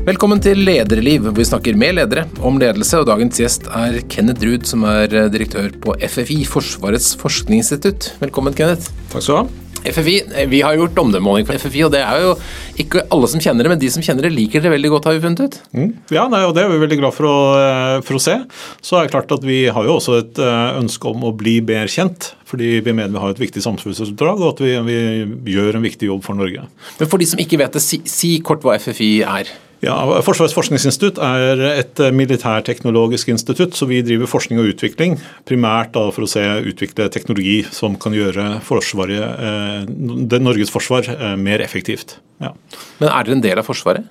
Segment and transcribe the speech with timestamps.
[0.00, 3.02] Velkommen til Lederliv, hvor vi snakker med ledere om ledelse.
[3.02, 8.14] og Dagens gjest er Kenneth Ruud, som er direktør på FFI, Forsvarets forskningsinstitutt.
[8.22, 8.88] Velkommen, Kenneth.
[9.12, 9.66] Takk skal du ha.
[9.84, 12.34] FFI, eh, Vi har gjort omdømmemåling for FFI, og det er jo
[12.80, 15.14] ikke alle som kjenner det, men de som kjenner det, liker det veldig godt, har
[15.18, 15.60] vi funnet ut.
[15.76, 15.94] Mm.
[16.10, 18.40] Ja, nei, og Det er vi veldig glad for å, eh, for å, se.
[18.80, 21.60] Så er det klart at Vi har jo også et eh, ønske om å bli
[21.60, 22.32] mer kjent.
[22.46, 26.08] Fordi vi mener vi har et viktig samfunnsoppdrag og at vi, vi, gjør en viktig
[26.08, 26.64] jobb for Norge.
[26.98, 29.44] Men For de som ikke vet det, si, si kort hva FFI er.
[29.80, 35.16] Ja, Forsvarets forskningsinstitutt er et militærteknologisk institutt, så vi driver forskning og utvikling.
[35.48, 39.88] Primært for å se utvikle teknologi som kan gjøre forsvaret, eh,
[40.28, 42.18] det Norges forsvar eh, mer effektivt.
[42.40, 42.52] Ja.
[43.00, 44.06] Men er dere en del av Forsvaret?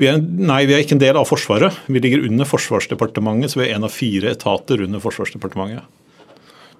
[0.00, 1.76] Vi er, nei, vi er ikke en del av Forsvaret.
[1.88, 5.88] Vi ligger under Forsvarsdepartementet, så vi er en av fire etater under Forsvarsdepartementet.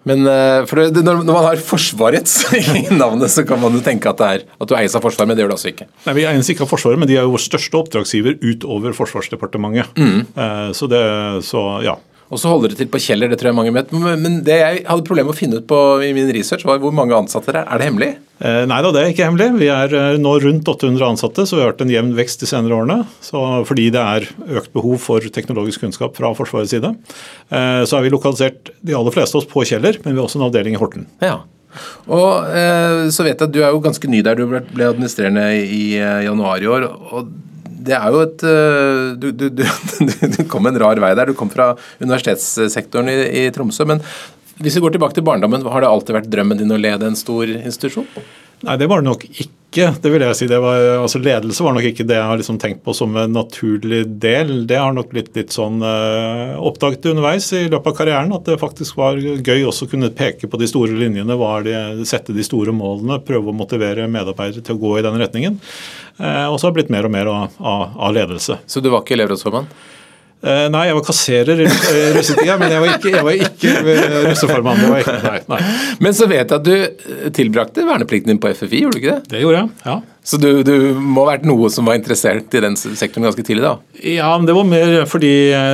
[0.09, 2.39] Men eh, for det, når, man har Forsvarets
[2.81, 5.31] i navnet, så kan man jo tenke at, det er, at du eies av Forsvaret,
[5.31, 5.89] men det gjør du altså ikke.
[6.07, 9.95] Nei, Vi eies ikke av Forsvaret, men de er jo vår største oppdragsgiver utover Forsvarsdepartementet.
[9.99, 10.25] Mm.
[10.35, 11.05] Eh, så det,
[11.47, 11.99] så ja.
[12.33, 13.91] Og så holder det til på Kjeller, det tror jeg mange vet.
[13.93, 16.95] Men det jeg hadde problemer med å finne ut på i min research, var hvor
[16.97, 17.69] mange ansatte det er.
[17.69, 18.13] Er det hemmelig?
[18.43, 19.49] Eh, nei da, det er ikke hemmelig.
[19.61, 22.49] Vi er eh, nå rundt 800 ansatte, så vi har hatt en jevn vekst de
[22.51, 22.99] senere årene.
[23.23, 24.27] Så fordi det er
[24.59, 26.91] økt behov for teknologisk kunnskap fra Forsvarets side.
[27.55, 30.27] Eh, så er vi lokalisert de aller fleste av oss på Kjeller, men vi har
[30.27, 31.07] også en avdeling i Horten.
[31.23, 31.39] Ja.
[32.13, 32.51] Og
[33.17, 36.61] så vet jeg at Du er jo ganske ny der, du ble administrerende i januar
[36.61, 36.85] i år.
[36.85, 37.31] og
[37.83, 38.43] det er jo et
[39.19, 39.63] du, du, du,
[40.37, 41.33] du, kom en rar vei der.
[41.33, 43.89] Du kom fra universitetssektoren i, i, Tromsø.
[43.89, 44.05] Men
[44.61, 47.19] hvis vi går tilbake til barndommen, har det alltid vært drømmen din å lede en
[47.19, 48.09] stor institusjon?
[48.63, 49.51] Nei, det var det nok ikke.
[49.73, 50.47] Det vil jeg si.
[50.47, 54.03] Var, altså ledelse var nok ikke det jeg har liksom tenkt på som en naturlig
[54.23, 54.53] del.
[54.71, 58.61] Det har nok blitt litt sånn uh, oppdaget underveis i løpet av karrieren at det
[58.61, 62.75] faktisk var gøy også å kunne peke på de store linjene, de, sette de store
[62.77, 65.59] målene, prøve å motivere medarbeidere til å gå i den retningen.
[66.21, 68.61] Uh, og så har det blitt mer og mer av, av, av ledelse.
[68.69, 69.73] Så du var ikke elevrådsformann?
[70.43, 71.67] Uh, nei, jeg var kasserer i
[72.17, 73.75] russetida, men jeg var ikke, jeg var ikke
[74.27, 74.81] russeformann.
[74.91, 75.59] Nei, nei.
[76.03, 79.31] Men så vet jeg at du tilbrakte verneplikten din på FFI, gjorde du ikke det?
[79.37, 80.01] Det gjorde jeg, ja.
[80.23, 83.65] Så du, du må ha vært noe som var interessert i den sektoren ganske tidlig,
[83.65, 84.03] da?
[84.07, 85.33] Ja, men det var mer fordi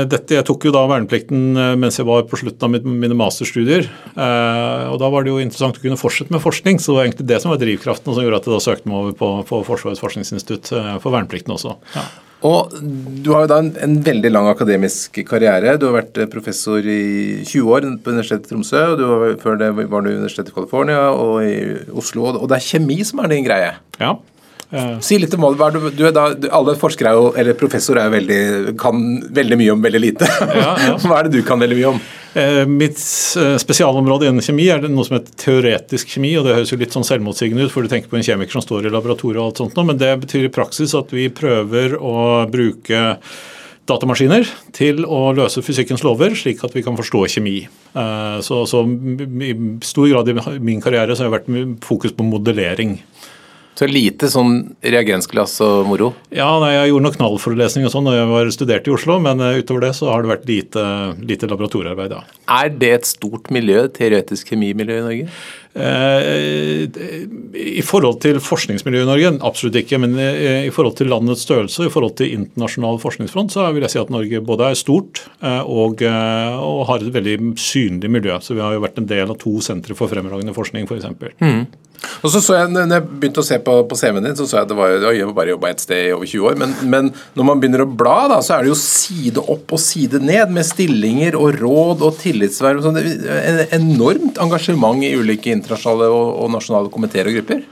[0.09, 3.89] dette, jeg tok jo da verneplikten eh, mens jeg var på slutten av mine masterstudier.
[4.17, 7.29] Og da var det jo interessant å kunne fortsette med forskning, så det var egentlig
[7.29, 10.05] det som var drivkraften som gjorde at jeg da søkte meg over på, på Forsvarets
[10.05, 11.77] forskningsinstitutt for verneplikten også.
[11.97, 12.09] Ja.
[12.47, 12.71] Og
[13.25, 15.77] Du har jo da en, en, veldig lang akademisk karriere.
[15.81, 18.83] Du har vært eh, professor i 20 år på Universitetet i Tromsø.
[18.95, 21.57] og var, Før det var du i Universitetet i California og i
[21.91, 22.29] Oslo.
[22.37, 23.73] Og det er kjemi som er din greie.
[23.99, 24.15] Ja.
[25.01, 28.15] Si litt om hva du, du da, Alle forskere er jo, eller professorer er jo
[28.19, 28.41] veldig,
[28.81, 29.05] kan
[29.39, 30.29] veldig mye om veldig lite.
[30.29, 30.97] Ja, ja.
[31.07, 32.01] hva er det du kan veldig mye om?
[32.37, 33.01] Uh, mitt
[33.41, 36.35] uh, spesialområde innen kjemi er noe som heter teoretisk kjemi.
[36.37, 38.67] og Det høres jo litt sånn selvmotsigende ut, for du tenker på en kjemiker som
[38.67, 42.45] står i laboratoriet og alt sånt, men det betyr i praksis at vi prøver å
[42.53, 43.17] bruke
[43.89, 44.45] datamaskiner
[44.77, 47.63] til å løse fysikkens lover, slik at vi kan forstå kjemi.
[48.45, 52.99] Så, så i stor grad i min karriere så har jeg vært fokus på modellering.
[53.79, 56.09] Så lite sånn reagensglass og moro?
[56.35, 59.39] Ja, nei, jeg gjorde noen knallforelesning og sånn da jeg var studert i Oslo, men
[59.45, 60.83] eh, utover det så har det vært lite,
[61.23, 62.25] lite laboratoriearbeid, ja.
[62.59, 65.39] Er det et stort miljø, teoretisk kjemimiljø i Norge?
[65.79, 66.99] Eh,
[67.79, 70.03] I forhold til forskningsmiljøet i Norge, absolutt ikke.
[70.03, 73.87] Men eh, i forhold til landets størrelse og i forhold til internasjonal forskningsfront, så vil
[73.87, 78.41] jeg si at Norge både er stort og, og har et veldig synlig miljø.
[78.43, 81.39] Så vi har jo vært en del av to sentre for fremragende forskning, f.eks.
[81.39, 81.69] Mm.
[82.23, 84.61] Og så så jeg, når jeg begynte å se på, på CV-en din, så så
[84.61, 86.59] jeg at det var, jeg bare jobba et sted i over 20 år.
[86.63, 89.83] Men, men, når man begynner å bla, da, så er det jo side opp og
[89.83, 92.83] side ned med stillinger og råd og tillitsverv.
[92.85, 93.01] Sånn.
[93.77, 97.65] Enormt engasjement i ulike internasjonale og, og nasjonale komiteer og grupper.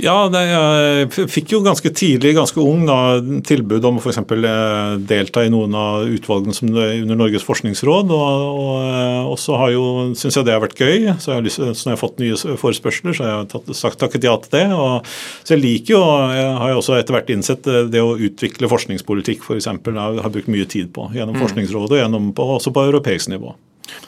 [0.00, 4.22] Ja, jeg fikk jo ganske tidlig, ganske ung, da, tilbud om f.eks.
[4.22, 8.14] Eh, delta i noen av utvalgene som under Norges forskningsråd.
[8.16, 9.84] Og, og, eh, og så har jo,
[10.16, 11.10] syns jeg det har vært gøy.
[11.20, 14.24] Så, jeg, så når jeg har fått nye forespørsler, så har jeg tatt, sagt takket
[14.30, 14.64] ja til det.
[14.72, 15.12] Og,
[15.44, 16.02] så jeg liker jo,
[16.38, 19.68] jeg har jo også etter hvert innsett eh, det å utvikle forskningspolitikk f.eks.
[19.84, 21.10] For jeg har brukt mye tid på.
[21.12, 21.44] Gjennom mm.
[21.44, 23.52] Forskningsrådet og gjennom på, også på europeisk nivå.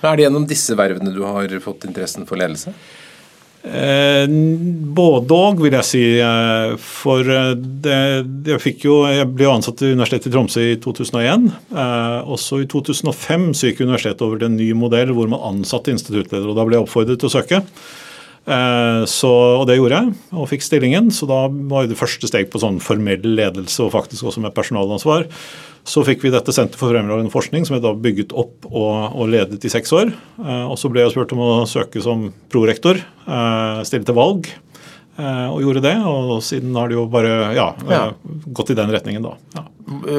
[0.01, 2.73] Er det gjennom disse vervene du har fått interessen for ledelse?
[3.65, 4.27] Eh,
[4.95, 6.03] både òg, vil jeg si.
[6.21, 7.99] Eh, for eh, det,
[8.51, 11.49] jeg, fikk jo, jeg ble ansatt ved Universitetet i Tromsø i 2001.
[11.73, 15.95] Eh, også i 2005 så gikk universitetet over til en ny modell hvor man ansatte
[15.95, 16.51] instituttledere.
[16.53, 17.65] og Da ble jeg oppfordret til å søke.
[18.45, 21.07] Så, og det gjorde jeg, og fikk stillingen.
[21.17, 25.25] Så da var det første steg på sånn formell ledelse og faktisk også med personalansvar.
[25.85, 29.27] Så fikk vi dette Senter for fremragende forskning, som jeg da bygget opp og, og,
[29.29, 30.15] ledet i seks år.
[30.41, 34.53] Eh, og så ble jeg spurt om å søke som prorektor, eh, stille til valg.
[35.15, 35.95] og gjorde det.
[36.11, 38.15] Og siden har det jo bare ja, Ja.
[38.51, 39.37] gått i den retningen, da.
[39.55, 39.63] Ja.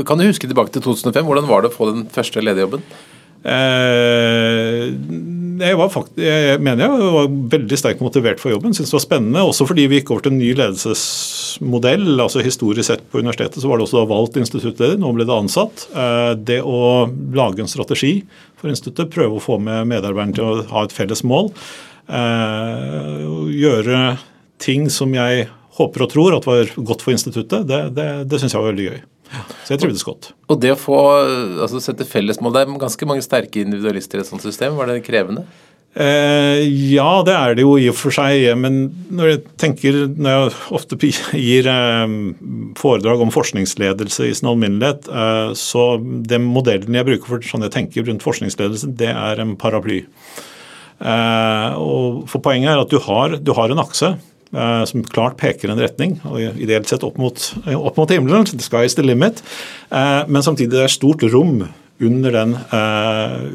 [0.08, 1.26] Kan du huske tilbake til 2005?
[1.26, 2.82] Hvordan var det å få den første lederjobben?
[3.46, 4.88] Eh,
[5.62, 8.74] jeg, var fakt jeg mener jeg var veldig sterkt motivert for jobben.
[8.74, 10.52] Synes det var spennende, Også fordi vi gikk over til en ny
[11.60, 12.19] ledelsesmodell.
[12.19, 15.88] altså Historisk sett på universitetet så var det også valgt instituttleder, nå ble det ansatt.
[15.96, 18.24] Eh, det å lage en strategi
[18.57, 21.52] for instituttet, prøve å få med medarbeiderne til å ha et felles mål.
[22.07, 23.25] Eh,
[23.56, 24.18] gjøre
[24.60, 28.54] ting som jeg håper og tror at var godt for instituttet, det, det, det syns
[28.54, 29.04] jeg var veldig gøy.
[29.66, 30.30] Så jeg trivdes godt.
[30.54, 30.98] Og det å få
[31.66, 34.78] altså sette fellesmål Det er ganske mange sterke individualister i et sånt system.
[34.78, 35.44] Var det krevende?
[35.95, 36.59] Eh,
[36.92, 38.50] ja, det er det jo i og for seg.
[38.59, 40.97] Men når jeg tenker, når jeg ofte
[41.47, 42.15] gir eh,
[42.80, 47.75] foredrag om forskningsledelse i sin alminnelighet, eh, så den modellen jeg bruker for sånn jeg
[47.77, 50.03] tenker rundt forskningsledelse, det er en paraply.
[50.95, 54.13] Og for Poenget er at du har, du har en akse
[54.88, 57.36] som klart peker en retning, og ideelt sett opp mot,
[57.75, 58.47] opp mot himmelen.
[58.47, 59.42] The sky is the limit.
[59.92, 61.65] Men samtidig er det stort rom
[62.00, 62.56] under den,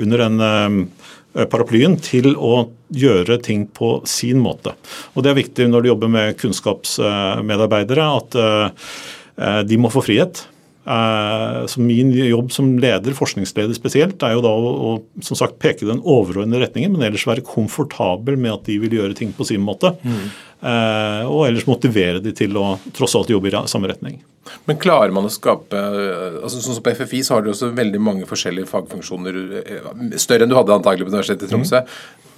[0.05, 0.91] under den
[1.35, 4.75] paraplyen til å gjøre ting på sin måte.
[5.15, 10.43] Og Det er viktig når du jobber med kunnskapsmedarbeidere, at eh, de må få frihet.
[10.87, 15.87] Eh, Så Min jobb som leder, forskningsleder spesielt, er jo da å, som sagt, peke
[15.87, 19.63] den overordnede retningen, men ellers være komfortabel med at de vil gjøre ting på sin
[19.63, 19.95] måte.
[20.03, 20.31] Eh,
[20.61, 24.19] Og ellers motivere de til å tross alt jobbe i samme retning.
[24.65, 28.01] Men klarer man å skape altså Sånn som På FFI så har dere også veldig
[28.03, 31.83] mange forskjellige fagfunksjoner, eh, større enn du hadde antagelig på Universitetet i Tromsø.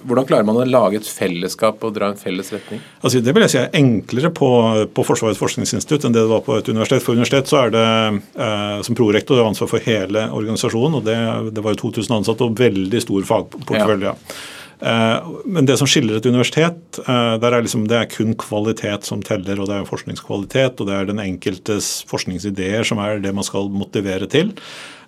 [0.03, 2.81] Hvordan klarer man å lage et fellesskap og dra en felles retning?
[2.99, 4.49] Altså, det vil jeg si er enklere på,
[4.91, 7.05] på Forsvarets forskningsinstitutt enn det det var på et universitet.
[7.05, 11.07] For universitet så er det eh, som prorektor det er ansvar for hele organisasjonen, og
[11.07, 11.15] det,
[11.55, 14.11] det var jo 2000 ansatte og veldig stor fagportefølje.
[14.11, 14.43] Ja.
[14.81, 19.21] Eh, men det som skiller et universitet, eh, er liksom, det er kun kvalitet som
[19.21, 19.59] teller.
[19.59, 23.69] og Det er forskningskvalitet, og det er den enkeltes forskningsideer som er det man skal
[23.69, 24.53] motivere til.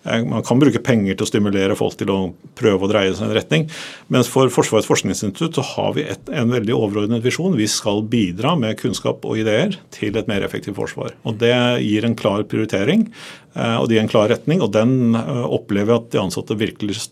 [0.06, 3.28] Eh, Man kan bruke penger til å stimulere folk til å prøve å dreie seg
[3.28, 3.70] i en retning.
[4.08, 7.58] Mens for Forsvarets forskningsinstitutt så har vi et, en veldig overordnet visjon.
[7.58, 11.12] Vi skal bidra med kunnskap og ideer til et mer effektivt forsvar.
[11.26, 13.12] Og Det gir en klar prioritering
[13.56, 14.62] og det gir en klar retning.
[14.62, 17.08] og Den opplever jeg at de ansatte virkelig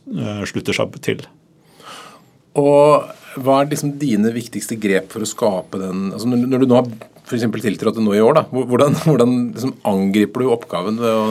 [0.46, 1.26] slutter seg til.
[2.60, 6.78] Og hva er liksom dine viktigste grep for å skape den altså Når, du nå
[6.78, 6.92] har
[7.24, 7.48] f.eks.
[7.64, 11.28] tiltrådt nå i år, da, hvordan, hvordan liksom angriper du oppgaven ved å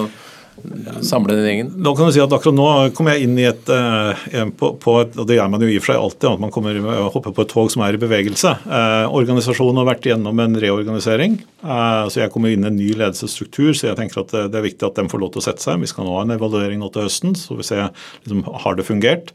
[1.04, 1.70] samle den gjengen?
[1.84, 2.66] Nå kan du si at Akkurat nå
[2.96, 5.76] kommer jeg inn i et, eh, på, på et og det gjør man jo i
[5.78, 6.80] og for seg alltid, at man kommer
[7.12, 8.54] hopper på et tog som er i bevegelse.
[8.78, 11.38] Eh, organisasjonen har vært gjennom en reorganisering.
[11.62, 14.60] Eh, så Jeg kommer inn i en ny ledelsesstruktur, så jeg tenker at det, det
[14.60, 15.80] er viktig at den får lov til å sette seg.
[15.84, 17.88] Vi skal nå ha en evaluering nå til høsten, så vi ser
[18.24, 19.32] liksom, har det fungert.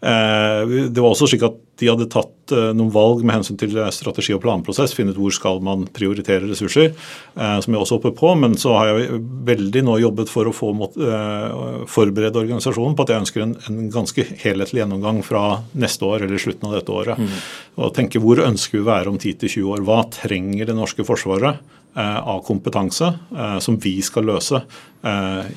[0.00, 4.40] Det var også slik at de hadde tatt noen valg med hensyn til strategi og
[4.44, 4.94] planprosess.
[4.96, 6.94] Finne ut hvor skal man prioritere ressurser,
[7.36, 8.32] som jeg også hopper på.
[8.40, 10.72] Men så har jeg veldig nå jobbet for å få
[11.90, 16.40] forberede organisasjonen på at jeg ønsker en, en ganske helhetlig gjennomgang fra neste år eller
[16.40, 17.20] slutten av dette året.
[17.20, 17.36] Mm.
[17.80, 19.84] Og tenke hvor ønsker vi å være om 10-20 år?
[19.84, 21.60] Hva trenger det norske forsvaret?
[21.98, 23.08] Av kompetanse
[23.64, 24.60] som vi skal løse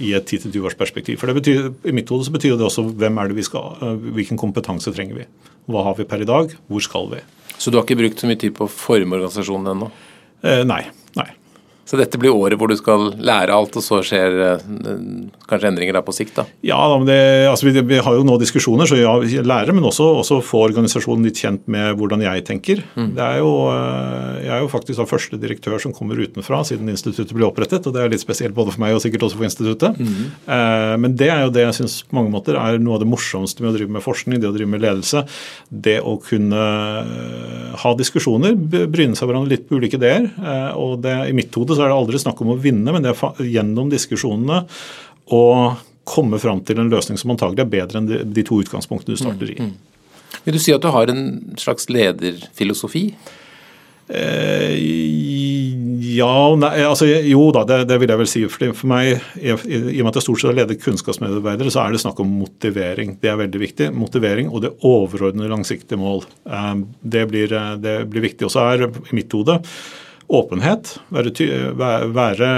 [0.02, 1.20] i et 10-20 års perspektiv.
[1.22, 3.78] For det betyr, I mitt hode så betyr det også hvem er det vi skal,
[4.16, 5.28] hvilken kompetanse trenger vi.
[5.70, 7.22] Hva har vi per i dag, hvor skal vi.
[7.58, 9.92] Så du har ikke brukt så mye tid på å forme organisasjonen ennå?
[10.44, 10.82] Eh, nei.
[11.84, 14.38] Så dette blir året hvor du skal lære alt, og så skjer
[15.50, 16.36] kanskje endringer der på sikt?
[16.38, 16.46] da?
[16.66, 17.18] Ja, men det,
[17.50, 21.28] altså vi, vi, har jo nå diskusjoner, så ja, lære, men også, også, få organisasjonen
[21.28, 22.84] litt kjent med hvordan jeg tenker.
[22.96, 23.10] Mm.
[23.18, 23.52] Det er jo,
[24.40, 27.84] jeg er jo faktisk den første direktør som kommer utenfra siden instituttet ble opprettet.
[27.86, 30.00] og Det er litt spesielt både for meg og sikkert også for instituttet.
[30.00, 30.32] Mm.
[30.56, 33.10] Eh, men det er jo det jeg syns på mange måter er noe av det
[33.12, 35.26] morsomste med å drive med forskning, det å drive med ledelse.
[35.68, 36.64] Det å kunne
[37.84, 40.30] ha diskusjoner, bryne seg hverandre litt på ulike ideer.
[40.32, 43.06] Eh, og det, I mitt hode så er det aldri snakk om å vinne, men
[43.06, 44.64] det er gjennom diskusjonene
[45.34, 45.44] å
[46.04, 49.22] komme fram til en løsning som antagelig er bedre enn de, de to utgangspunktene du
[49.22, 49.60] starter i.
[49.60, 50.42] Mm, mm.
[50.44, 51.24] Vil du si at du har en
[51.60, 53.06] slags lederfilosofi?
[54.12, 54.74] Eh,
[56.14, 58.44] ja nei, altså Jo da, det, det, vil jeg vel si.
[58.52, 61.72] Fordi for meg, i, i, i og med at jeg stort sett har ledet kunnskapsmedarbeidere,
[61.74, 63.18] så er det snakk om motivering.
[63.22, 63.92] Det er veldig viktig.
[63.96, 66.26] Motivering og det overordnede langsiktige mål.
[66.44, 66.74] Eh,
[67.16, 68.50] det, blir, det blir viktig.
[68.50, 69.62] Og så er i mitt hode
[70.28, 70.98] åpenhet.
[71.14, 72.52] Være, være,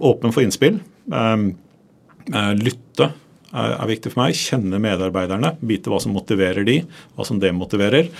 [0.00, 0.80] åpen for innspill.
[2.60, 3.10] Lytte
[3.50, 4.36] er viktig for meg.
[4.38, 5.54] Kjenne medarbeiderne.
[5.66, 6.80] Vite hva som motiverer de,
[7.16, 8.10] hva som demotiverer.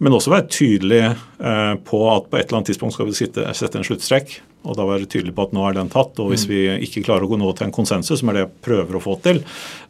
[0.00, 1.02] Men også være tydelig
[1.38, 4.38] på at på et eller annet tidspunkt skal vi sitte, sette en sluttstrekk.
[4.68, 6.18] Og da være tydelig på at nå er den tatt.
[6.18, 8.54] Og hvis vi ikke klarer å gå nå til en konsensus, som er det jeg
[8.66, 9.44] prøver å få til,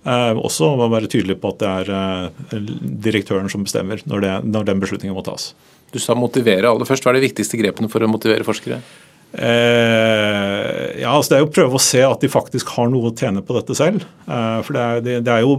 [0.05, 2.69] også være tydelig på at det er
[3.09, 5.53] direktøren som bestemmer når, det, når den beslutningen må tas.
[5.93, 7.05] Du sa motivere aller først.
[7.05, 8.81] Hva er de viktigste grepene for å motivere forskere?
[9.29, 13.11] Eh, ja, altså Det er jo å prøve å se at de faktisk har noe
[13.11, 14.07] å tjene på dette selv.
[14.25, 15.59] Eh, for det er, det, det er jo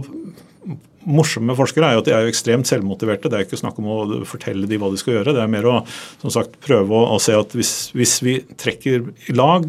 [1.10, 3.30] morsomme forskere er jo at de er jo ekstremt selvmotiverte.
[3.30, 5.34] Det er ikke snakk om å fortelle dem hva de skal gjøre.
[5.36, 5.76] Det er mer å
[6.20, 9.68] som sagt, prøve å, å se at hvis, hvis, vi trekker i lag,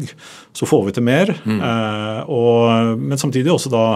[0.56, 1.32] så får vi til mer.
[1.46, 1.62] Mm.
[1.68, 3.86] Eh, og, men samtidig også da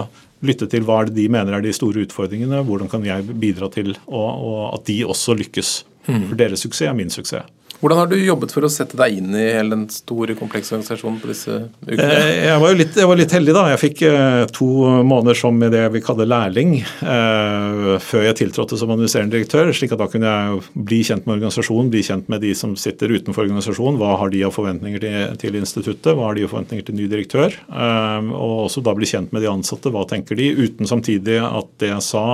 [0.46, 2.62] lytte til hva de mener er de store utfordringene.
[2.66, 5.76] Hvordan kan jeg bidra til å, og at de også lykkes.
[6.06, 6.26] Mm.
[6.30, 7.52] For deres suksess er min suksess.
[7.76, 11.18] Hvordan har du jobbet for å sette deg inn i hele den store, komplekse organisasjonen
[11.20, 12.06] på disse ukene?
[12.06, 13.64] Eh, jeg var jo litt, jeg var litt heldig, da.
[13.74, 14.68] Jeg fikk eh, to
[15.04, 19.72] måneder som det vi kaller lærling eh, før jeg tiltrådte som administrerende direktør.
[19.76, 23.12] slik at da kunne jeg bli kjent med organisasjonen, bli kjent med de som sitter
[23.12, 24.00] utenfor organisasjonen.
[24.00, 27.10] Hva har de av forventninger til, til instituttet, hva har de av forventninger til ny
[27.12, 27.60] direktør?
[27.76, 30.48] Og også da bli kjent med de ansatte, hva tenker de?
[30.64, 32.26] Uten samtidig at det jeg sa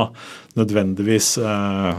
[0.58, 1.94] nødvendigvis Eh,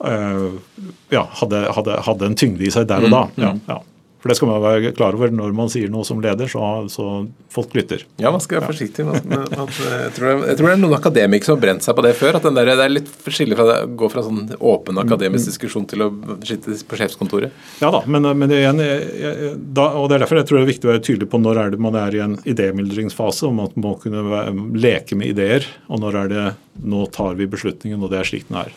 [0.00, 3.24] ja, hadde, hadde, hadde, en tyngde i seg der og da.
[3.28, 3.64] Mm, ja, mm.
[3.68, 3.80] ja.
[4.20, 6.60] For det skal man være klar over når man sier noe som leder, så,
[6.92, 7.04] så
[7.52, 8.02] folk lytter.
[8.20, 9.06] Ja, man skal være forsiktig.
[9.08, 11.96] med at, jeg, tror det, jeg, tror det, er noen akademikere som har brent seg
[11.96, 12.36] på det før.
[12.36, 15.52] at der, Det er litt forskjellig fra å gå fra sånn åpen akademisk mm.
[15.54, 16.10] diskusjon til å
[16.44, 17.64] sitte på sjefskontoret.
[17.80, 20.66] Ja da, men, men det, igjen, jeg, da, og det er derfor jeg tror det
[20.66, 23.64] er viktig å være tydelig på når er det man er i en idémyldringsfase, om
[23.64, 24.52] at man må kunne være,
[24.84, 26.46] leke med ideer, og når er det
[26.84, 28.76] nå tar vi beslutningen, og det er slik den er.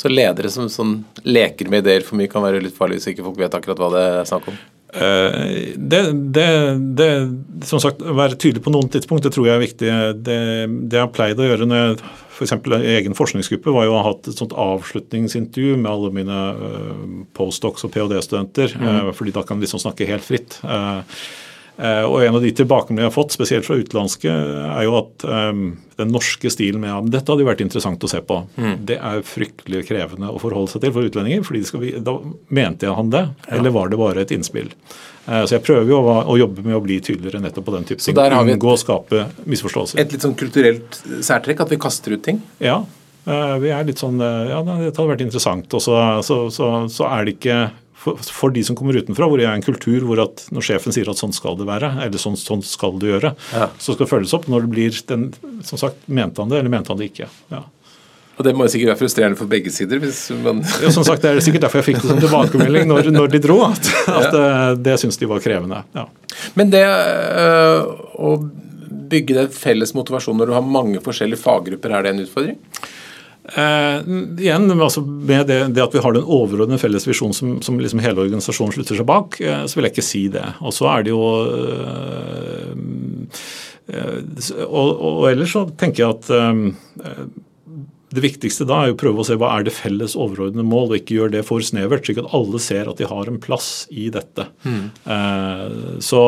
[0.00, 3.26] Så ledere som sånn, leker med ideer for mye kan være litt farlig hvis ikke
[3.26, 4.60] folk vet akkurat hva det er snakk om?
[4.90, 6.00] Uh, det,
[6.34, 6.46] det,
[6.98, 7.10] det,
[7.68, 9.92] som sagt, Å være tydelig på noen tidspunkt det tror jeg er viktig.
[10.24, 10.38] Det,
[10.90, 12.00] det jeg har pleid å gjøre når jeg
[12.40, 12.56] f.eks.
[12.80, 17.04] i egen forskningsgruppe, var jo å ha hatt et sånt avslutningsintervju med alle mine uh,
[17.36, 18.74] postdocs og ph.d.-studenter.
[18.80, 18.88] Mm.
[18.88, 20.58] Uh, fordi da kan vi liksom snakke helt fritt.
[20.64, 21.49] Uh, Eh,
[21.80, 25.62] og En av de tilbakemeldingene jeg har fått, spesielt fra utenlandske, er jo at um,
[26.00, 28.36] den norske stilen med ja, dette hadde jo vært interessant å se på.
[28.60, 28.74] Mm.
[28.90, 31.46] Det er fryktelig krevende å forholde seg til for utlendinger.
[31.46, 32.16] fordi Da
[32.52, 33.56] mente jeg han det, ja.
[33.56, 34.68] eller var det bare et innspill?
[35.24, 37.88] Uh, så jeg prøver jo å, å, jobbe med å bli tydeligere nettopp på den
[37.88, 38.18] type ting.
[38.18, 40.04] Unngå å skape misforståelser.
[40.04, 42.44] Et litt sånn kulturelt særtrekk, at vi kaster ut ting?
[42.60, 42.82] Ja.
[43.24, 45.72] Uh, vi er litt sånn Ja, dette hadde vært interessant.
[45.72, 45.96] Og så,
[46.26, 47.62] så, så, så er det ikke
[48.00, 50.94] for, for, de som kommer utenfra, hvor det er en kultur hvor at når sjefen
[50.96, 53.68] sier at sånn skal det være, eller sånn, sånn skal du gjøre, ja.
[53.76, 54.48] så skal det følges opp.
[54.48, 55.28] Når det blir den,
[55.66, 57.28] som sagt, mente han det, eller mente han det ikke.
[57.52, 57.66] Ja.
[58.40, 60.00] Og Det må jo sikkert være frustrerende for begge sider?
[60.00, 60.62] hvis man...
[60.80, 63.42] ja, som sagt, Det er sikkert derfor jeg fikk det som tilbakemelding når, når de
[63.44, 64.46] dro, at, at det,
[64.86, 65.82] det syns de var krevende.
[65.92, 66.06] Ja.
[66.56, 67.82] Men det øh,
[68.16, 68.32] å
[69.10, 72.56] bygge den felles motivasjonen når du har mange forskjellige faggrupper, er det en utfordring?
[73.44, 74.00] Eh,
[74.38, 78.02] igjen, altså Med det, det, at vi har den overordnede felles visjonen som, som liksom
[78.04, 80.46] hele organisasjonen slutter seg bak, eh, så vil jeg ikke si det.
[80.60, 82.72] Og så er det jo øh,
[83.96, 84.18] øh,
[84.68, 87.24] og, og, ellers så tenker jeg at øh,
[88.10, 90.96] det viktigste da er å prøve å se hva er det felles overordnede mål, og
[90.98, 94.08] ikke gjøre det for snevert, slik at alle ser at de har en plass i
[94.10, 94.48] dette.
[94.66, 94.88] Mm.
[96.02, 96.22] så,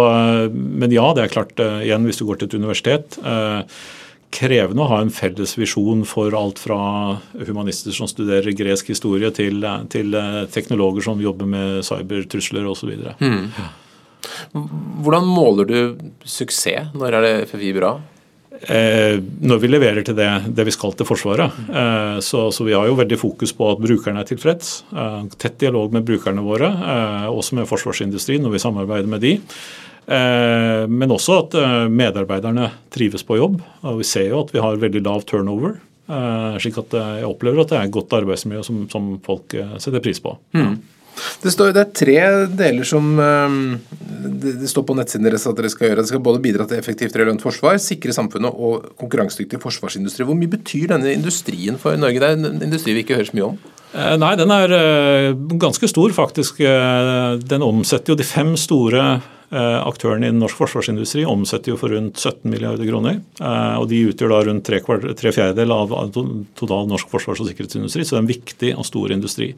[0.54, 3.18] men ja, det er klart, igjen hvis du går til et universitet
[4.32, 6.78] krevende å ha en felles visjon for alt fra
[7.36, 12.94] humanister som studerer gresk historie, til, til eh, teknologer som jobber med cybertrusler osv.
[13.20, 13.50] Mm.
[15.02, 15.78] Hvordan måler du
[16.24, 16.92] suksess?
[16.96, 17.96] Når er det FFI bra?
[18.62, 21.62] Eh, når vi leverer til det, det vi skal til Forsvaret.
[21.66, 24.74] Eh, så, så, vi har jo veldig fokus på at brukerne er tilfreds.
[24.92, 29.34] Eh, tett dialog med brukerne våre, eh, også med forsvarsindustrien når vi samarbeider med de.
[30.06, 33.60] Eh, men også at eh, medarbeiderne trives på jobb.
[33.86, 35.76] og Vi ser jo at vi har veldig lav turnover.
[36.10, 40.02] Eh, slik at jeg opplever at det er et godt arbeidsmiljø som, som folk setter
[40.02, 40.34] pris på.
[40.56, 40.74] Mm.
[41.42, 42.20] Det, står, det, er tre
[42.56, 46.00] deler som det, står på nettsiden deres at dere skal gjøre.
[46.00, 50.24] Det skal både bidra til effektivt relevant forsvar, sikre samfunnet og konkurransedyktig forsvarsindustri.
[50.26, 52.16] Hvor mye betyr denne industrien for Norge?
[52.18, 53.60] Det er en industri vi ikke hører så mye om.
[53.92, 54.72] Nei, den er
[55.60, 56.64] ganske stor, faktisk.
[57.44, 59.04] Den omsetter jo de fem store
[59.52, 63.18] aktørene i norsk forsvarsindustri omsetter jo for rundt 17 milliarder kroner.
[63.40, 64.78] Eh, og De utgjør da rundt tre,
[65.18, 65.92] tre fjerdedel av,
[66.58, 69.50] total norsk forsvars- og sikkerhetsindustri, så det er en viktig og stor industri.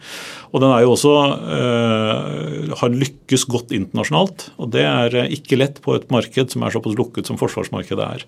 [0.53, 1.13] Og Den er jo også
[1.59, 4.49] øh, har lykkes godt internasjonalt.
[4.59, 8.27] og Det er ikke lett på et marked som er såpass lukket som forsvarsmarkedet er.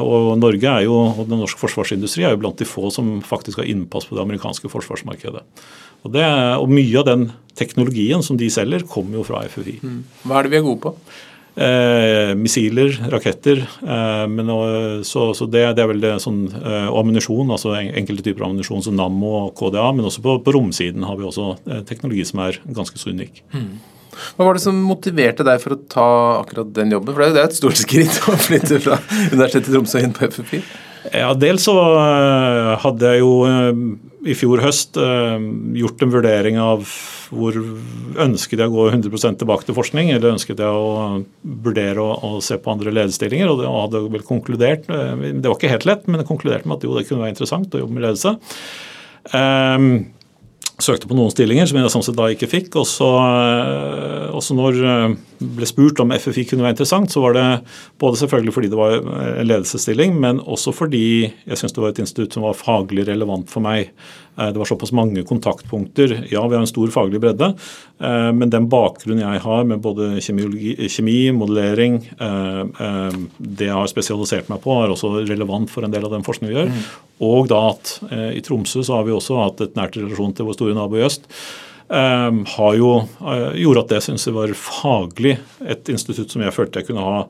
[0.00, 3.62] Og Norge er jo, og den norske forsvarsindustri er jo blant de få som faktisk
[3.62, 5.44] har innpass på det amerikanske forsvarsmarkedet.
[6.04, 6.24] Og, det,
[6.56, 7.24] og, Mye av den
[7.58, 9.80] teknologien som de selger, kommer jo fra FFI.
[9.84, 9.98] Mm.
[10.24, 10.79] Hva er det vi er gode?
[11.60, 13.64] Eh, missiler, raketter.
[13.82, 14.52] Eh, men,
[15.04, 18.96] så, så det, det, er vel det sånn eh, ammunisjon, altså enkelte typer ammunisjon som
[18.96, 19.88] Nammo og KDA.
[19.96, 23.42] Men også på, på romsiden har vi også eh, teknologi som er ganske så unik.
[23.52, 23.72] Mm.
[24.36, 26.06] Hva var det som motiverte deg for å ta
[26.40, 27.14] akkurat den jobben?
[27.14, 29.00] For det er jo et stort skritt å flytte fra
[29.32, 30.62] Universitetet i Tromsø inn på FFI?
[31.16, 33.84] Ja, Dels så eh, hadde jeg jo eh,
[34.28, 36.84] i fjor høst gjort en vurdering av
[37.30, 37.56] hvor
[38.20, 41.22] ønsket jeg å gå 100% tilbake til forskning, eller ønsket jeg å
[41.64, 43.48] vurdere å, å se på andre lederstillinger.
[43.48, 46.86] Og det hadde vel konkludert Det var ikke helt lett, men det konkluderte med at
[46.88, 48.34] jo, det kunne være interessant å jobbe med ledelse.
[49.32, 49.92] Um,
[50.84, 52.72] søkte på noen stillinger som jeg sånn sett da ikke fikk.
[52.80, 53.10] Og så,
[54.30, 57.44] eh, når eh, ble spurt om FFI kunne være interessant, så var det
[58.00, 62.02] både selvfølgelig fordi det var en ledelsesstilling, men også fordi jeg syntes det var et
[62.04, 63.92] institutt som var faglig relevant for meg.
[64.36, 66.16] Eh, det var såpass mange kontaktpunkter.
[66.32, 67.52] Ja, vi har en stor faglig bredde,
[68.00, 71.98] men den bakgrunnen jeg har med både kjemi, modellering,
[73.36, 76.54] det jeg har spesialisert meg på, er også relevant for en del av den forskningen
[76.54, 76.70] vi gjør.
[76.72, 77.10] Mm.
[77.20, 80.48] Og da at eh, i Tromsø så har vi også hatt et nært relasjon til
[80.48, 81.28] vår store nabo i øst.
[81.90, 86.54] Eh, har jo, eh, gjorde at det syntes jeg var faglig et institutt som jeg
[86.54, 87.22] følte jeg kunne ha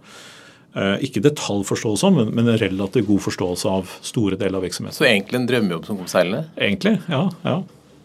[0.76, 4.98] eh, ikke detaljforståelse om, men, men en relativt god forståelse av store deler av virksomheten.
[4.98, 6.50] Så egentlig en drømmejobb som kom seilende?
[6.60, 7.22] Egentlig, ja.
[7.46, 7.56] ja.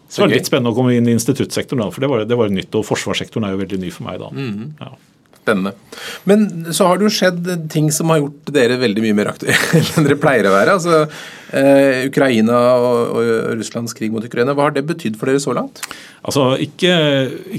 [0.08, 2.38] Så det var litt spennende å komme inn i instituttsektoren, da, for det var, det
[2.38, 2.72] var nytt.
[2.78, 4.32] Og forsvarssektoren er jo veldig ny for meg da.
[4.32, 4.66] Mm.
[4.80, 4.92] Ja.
[5.46, 5.72] Spennende.
[6.24, 9.82] Men så har det jo skjedd ting som har gjort dere veldig mye mer aktuelle
[9.98, 10.78] enn dere pleier å være.
[10.78, 11.04] Altså,
[11.52, 15.54] eh, Ukraina og, og, Russlands krig mot Ukraina, hva har det betydd for dere så
[15.56, 15.82] langt?
[16.26, 16.94] Altså, ikke,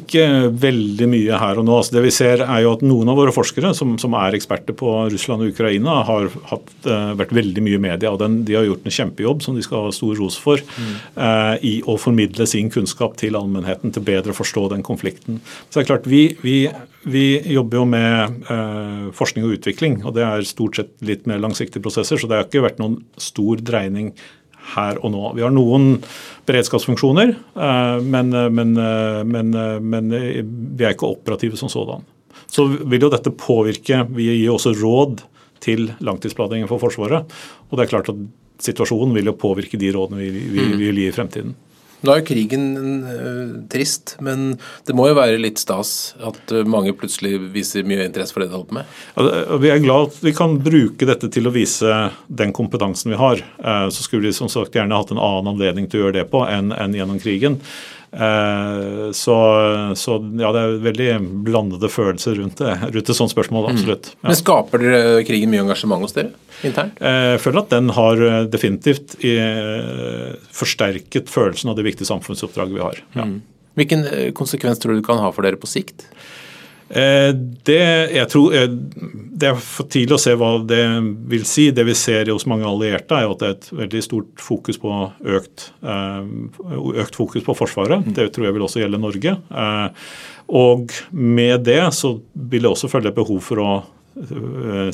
[0.02, 0.24] ikke
[0.60, 1.78] veldig mye her og nå.
[1.80, 4.76] Altså, det vi ser er jo at Noen av våre forskere som, som er eksperter
[4.78, 8.12] på Russland og Ukraina, har hatt, uh, vært veldig mye i media.
[8.12, 10.92] og den, De har gjort en kjempejobb som de skal ha stor ros for mm.
[11.16, 15.40] uh, i å formidle sin kunnskap til allmennheten til bedre å forstå den konflikten.
[15.70, 16.60] Så det er klart, vi, vi
[17.08, 21.40] vi jobber jo med uh, forskning og utvikling, og det er stort sett litt mer
[21.40, 22.20] langsiktige prosesser.
[22.20, 23.77] Så det har ikke vært noen stor dreining
[24.76, 25.24] her og nå.
[25.38, 25.98] Vi har noen
[26.48, 32.06] beredskapsfunksjoner, eh, men, eh, men, eh, men, men, vi er ikke operative som sådan.
[32.48, 35.24] Så vil jo dette påvirke Vi gir også råd
[35.60, 37.26] til langtidsplanleggingen for Forsvaret.
[37.70, 38.16] Og det er klart at
[38.64, 41.56] situasjonen vil jo påvirke de rådene vi, vi, vi vil gi i fremtiden.
[42.06, 42.66] Nå er jo krigen
[43.08, 44.52] uh, trist, men
[44.86, 48.52] det må jo være litt stas at uh, mange plutselig viser mye interesse for det
[48.52, 48.96] de holder på med?
[49.18, 51.98] Ja, vi er glad at vi kan bruke dette til å vise
[52.30, 53.42] den kompetansen vi har.
[53.58, 56.28] Uh, så skulle vi som sagt gjerne hatt en annen anledning til å gjøre det
[56.34, 57.58] på enn gjennom krigen.
[58.12, 59.36] Eh, så,
[60.00, 61.10] så, ja, det er veldig
[61.48, 63.68] blandede følelser rundt det, rundt et sånt spørsmål.
[63.68, 63.76] Mm.
[63.76, 64.10] absolutt.
[64.16, 64.30] Ja.
[64.30, 66.32] Men Skaper dere krigen mye engasjement hos dere
[66.68, 66.98] internt?
[67.02, 69.18] Eh, jeg føler at den har eh, definitivt
[70.56, 73.04] forsterket følelsen av det viktige samfunnsoppdraget vi har.
[73.18, 73.28] Ja.
[73.28, 73.40] Mm.
[73.78, 76.08] Hvilken konsekvens tror du det kan ha for dere på sikt?
[76.90, 77.32] Eh,
[77.68, 77.82] det,
[78.16, 78.68] jeg tror, eh,
[79.38, 80.82] det er for tidlig å se hva det
[81.32, 81.70] vil si.
[81.76, 84.80] Det vi ser hos mange allierte, er jo at det er et veldig stort fokus
[84.82, 84.94] på
[85.38, 86.32] økt, eh,
[87.04, 88.08] økt fokus på Forsvaret.
[88.08, 88.16] Mm.
[88.18, 89.38] Det tror jeg vil også gjelde Norge.
[90.48, 93.72] Og med det så vil det også følge et behov for å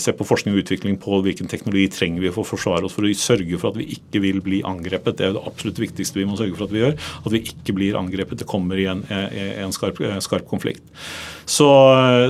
[0.01, 3.07] se på forskning og utvikling på hvilken teknologi trenger vi for å forsvare oss for
[3.07, 5.19] å sørge for at vi ikke vil bli angrepet.
[5.19, 6.97] Det er det absolutt viktigste vi må sørge for at vi gjør.
[7.23, 8.41] At vi ikke blir angrepet.
[8.41, 10.83] Det kommer i en, en skarp, skarp, konflikt.
[11.45, 11.69] Så,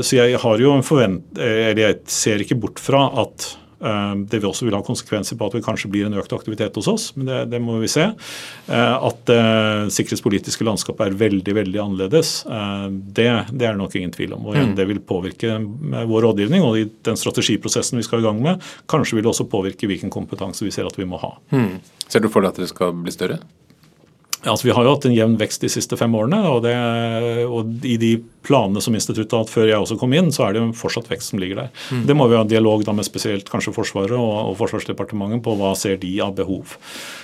[0.04, 5.38] så jeg jeg ser ikke bort fra at Eh, det vil også vil ha konsekvenser
[5.40, 7.90] på at det kanskje blir en økt aktivitet hos oss, men det, det må vi
[7.92, 8.06] se.
[8.10, 13.96] Eh, at det eh, sikkerhetspolitiske landskapet er veldig veldig annerledes, det, det er det nok
[14.00, 14.48] ingen tvil om.
[14.48, 15.58] og igjen, Det vil påvirke
[16.10, 18.64] vår rådgivning og den strategiprosessen vi skal i gang med.
[18.90, 21.36] Kanskje vil det også påvirke hvilken kompetanse vi ser at vi må ha.
[21.54, 21.78] Mm.
[22.08, 23.42] Ser du for deg at dere skal bli større?
[24.44, 26.42] Altså, vi har jo hatt en jevn vekst de siste fem årene.
[26.52, 26.76] Og, det,
[27.48, 30.54] og i de planene som instituttet har hatt før jeg også kom inn, så er
[30.54, 31.74] det jo fortsatt vekst som ligger der.
[31.90, 32.06] Mm.
[32.10, 35.74] Det må vi ha dialog da med spesielt kanskje Forsvaret og, og Forsvarsdepartementet på hva
[35.80, 36.78] ser de av behov.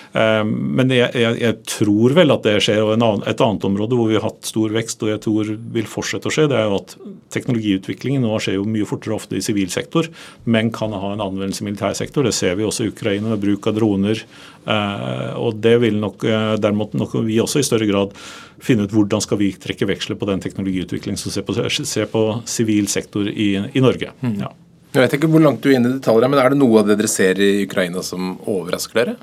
[0.09, 2.81] Um, men jeg, jeg, jeg, tror vel at det skjer.
[2.81, 5.89] og annen, Et annet område hvor vi har hatt stor vekst og jeg tror vil
[5.89, 6.95] fortsette å skje, det er jo at
[7.35, 10.09] teknologiutviklingen nå skjer jo mye fortere ofte i sivil sektor,
[10.49, 12.25] men kan ha en anvendelse i militær sektor.
[12.25, 14.25] Det ser vi også i Ukraina med bruk av droner.
[14.65, 18.17] Uh, og det vil nok uh, derimot nok vi også i større grad
[18.63, 22.23] finne ut hvordan skal vi trekke veksler på den teknologiutviklingen som ser på, ser på
[22.49, 24.13] sivil sektor i, i Norge.
[24.21, 24.39] Mm.
[24.43, 24.53] Ja.
[24.89, 26.87] Jeg vet ikke hvor langt du er inne i detaljer, men er det noe av
[26.89, 29.19] det dere ser i Ukraina som overrasker dere?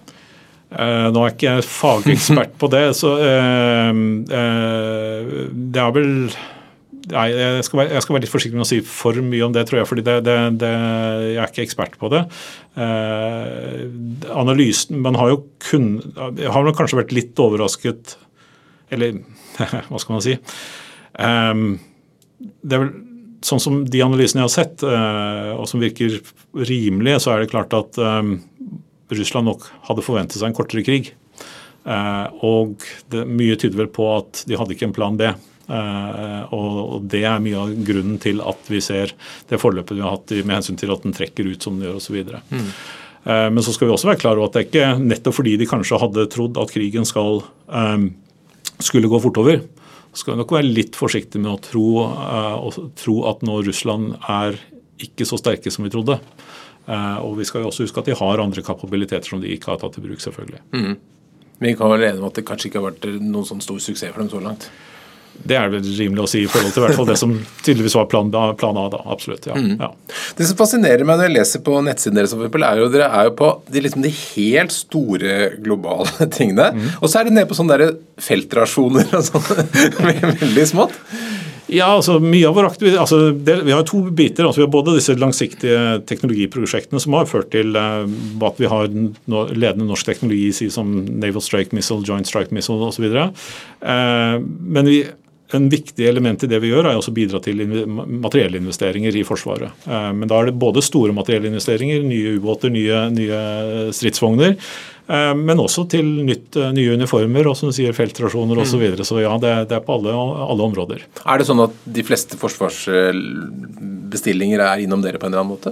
[0.67, 4.03] Eh, nå er jeg ikke jeg fagekspert på det, så eh,
[4.41, 6.13] eh, det er vel
[7.07, 9.53] Nei, jeg skal, være, jeg skal, være, litt forsiktig med å si for mye om
[9.55, 9.87] det, tror jeg.
[9.87, 10.71] fordi det, det, det,
[11.37, 12.25] jeg er ikke ekspert på det.
[14.35, 15.87] analysen Man har jo kun
[16.19, 18.17] Har kanskje vært litt overrasket
[18.95, 19.21] Eller
[19.89, 20.37] hva skal man si?
[21.19, 21.69] Um,
[22.63, 22.97] det er vel
[23.47, 26.17] Sånn som de analysene jeg har sett, og som virker
[26.67, 28.33] rimelige, så er det klart at um,
[29.13, 31.13] Russland nok hadde forventet seg en kortere krig.
[31.87, 35.31] Eh, og det, mye tyder vel på at de hadde ikke en plan B.
[35.67, 39.11] Uh, og Det er mye av grunnen til at vi ser
[39.51, 41.99] det forløpet vi har hatt med hensyn til at den trekker ut som den gjør
[41.99, 42.21] osv.
[42.23, 42.69] Mm.
[43.27, 45.67] Men så skal vi også være klar over at det er ikke nettopp fordi de
[45.67, 47.41] kanskje hadde trodd at krigen skal,
[48.85, 49.63] skulle gå fortover,
[50.17, 54.57] skal vi nok være litt forsiktige med å tro, å tro at nå Russland er
[55.05, 56.17] ikke så sterke som vi trodde.
[56.87, 59.81] Og vi skal jo også huske at de har andre kapabiliteter som de ikke har
[59.83, 60.63] tatt i bruk, selvfølgelig.
[60.73, 60.95] Mm.
[61.59, 64.13] Vi kan vel enige om at det kanskje ikke har vært noen sånn stor suksess
[64.13, 64.69] for dem så langt?
[65.45, 68.09] Det er vel rimelig å si i forhold til hvert fall det som tydeligvis var
[68.11, 68.87] plan, plan A.
[68.93, 69.57] da, absolutt, ja.
[69.59, 69.77] Mm.
[69.81, 69.91] ja.
[70.39, 73.37] Det som fascinerer meg når jeg leser på nettsiden deres, er jo dere er jo
[73.39, 76.73] på de, liksom, de helt store globale tingene.
[76.77, 76.93] Mm.
[77.01, 79.51] Og så er det nede på sånne feltrasjoner og sånn,
[80.45, 80.97] veldig smått.
[81.67, 84.47] Ja, altså mye av vår aktivitet, altså det, Vi har to biter.
[84.47, 88.07] altså Vi har både disse langsiktige teknologiprosjektene som har ført til uh,
[88.47, 93.09] at vi har no, ledende norsk teknologi som Naval Strike Missile, Joint Strike Missile osv.
[93.11, 95.01] Uh, men vi
[95.55, 99.87] en viktig element i det vi gjør, er også å bidra til materiellinvesteringer i Forsvaret.
[99.87, 103.41] Uh, men da er det både store materiellinvesteringer, nye ubåter, nye, nye
[103.95, 104.57] stridsvogner.
[105.07, 108.71] Eh, men også til nytt, eh, nye uniformer og som du sier, feltrasjoner osv.
[108.73, 109.05] Så, videre.
[109.07, 111.01] så ja, det, det er på alle, alle, områder.
[111.23, 115.71] Er det sånn at de fleste forsvarsbestillinger er innom dere på en eller annen måte?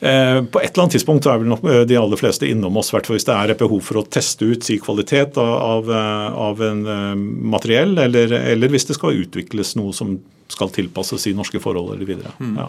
[0.00, 3.08] Eh, på et eller annet tidspunkt er vel nok de aller fleste innom oss, hvert
[3.08, 6.82] hvis det er et behov for å teste ut si kvalitet av, av en
[7.56, 10.18] materiell, eller, eller, hvis det skal utvikles noe som
[10.52, 12.30] skal tilpasses i norske forhold eller videre.
[12.38, 12.54] Mm.
[12.60, 12.68] Ja.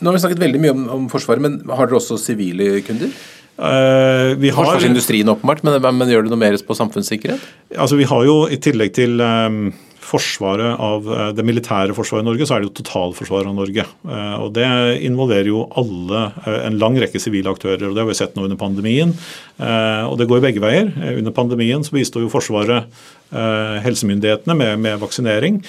[0.00, 3.12] Nå har vi snakket veldig mye om, om Forsvaret, men har dere også sivile kunder?
[3.52, 7.42] Uh, vi har, Forsvarsindustrien åpenbart, men, men, gjør det noe mer på samfunnssikkerhet?
[7.76, 9.66] Altså Vi har jo i tillegg til um,
[10.12, 13.86] forsvaret av uh, det militære forsvaret i Norge, så er det jo totalforsvaret av Norge.
[14.04, 14.68] Uh, og Det
[15.08, 16.26] involverer jo alle,
[16.68, 17.88] en lang rekke sivile aktører.
[17.88, 19.16] og Det har vi sett nå under pandemien.
[19.62, 20.88] Og det går begge veier.
[21.14, 22.88] Under pandemien så bistår jo Forsvaret
[23.32, 25.62] helsemyndighetene med, med vaksinering.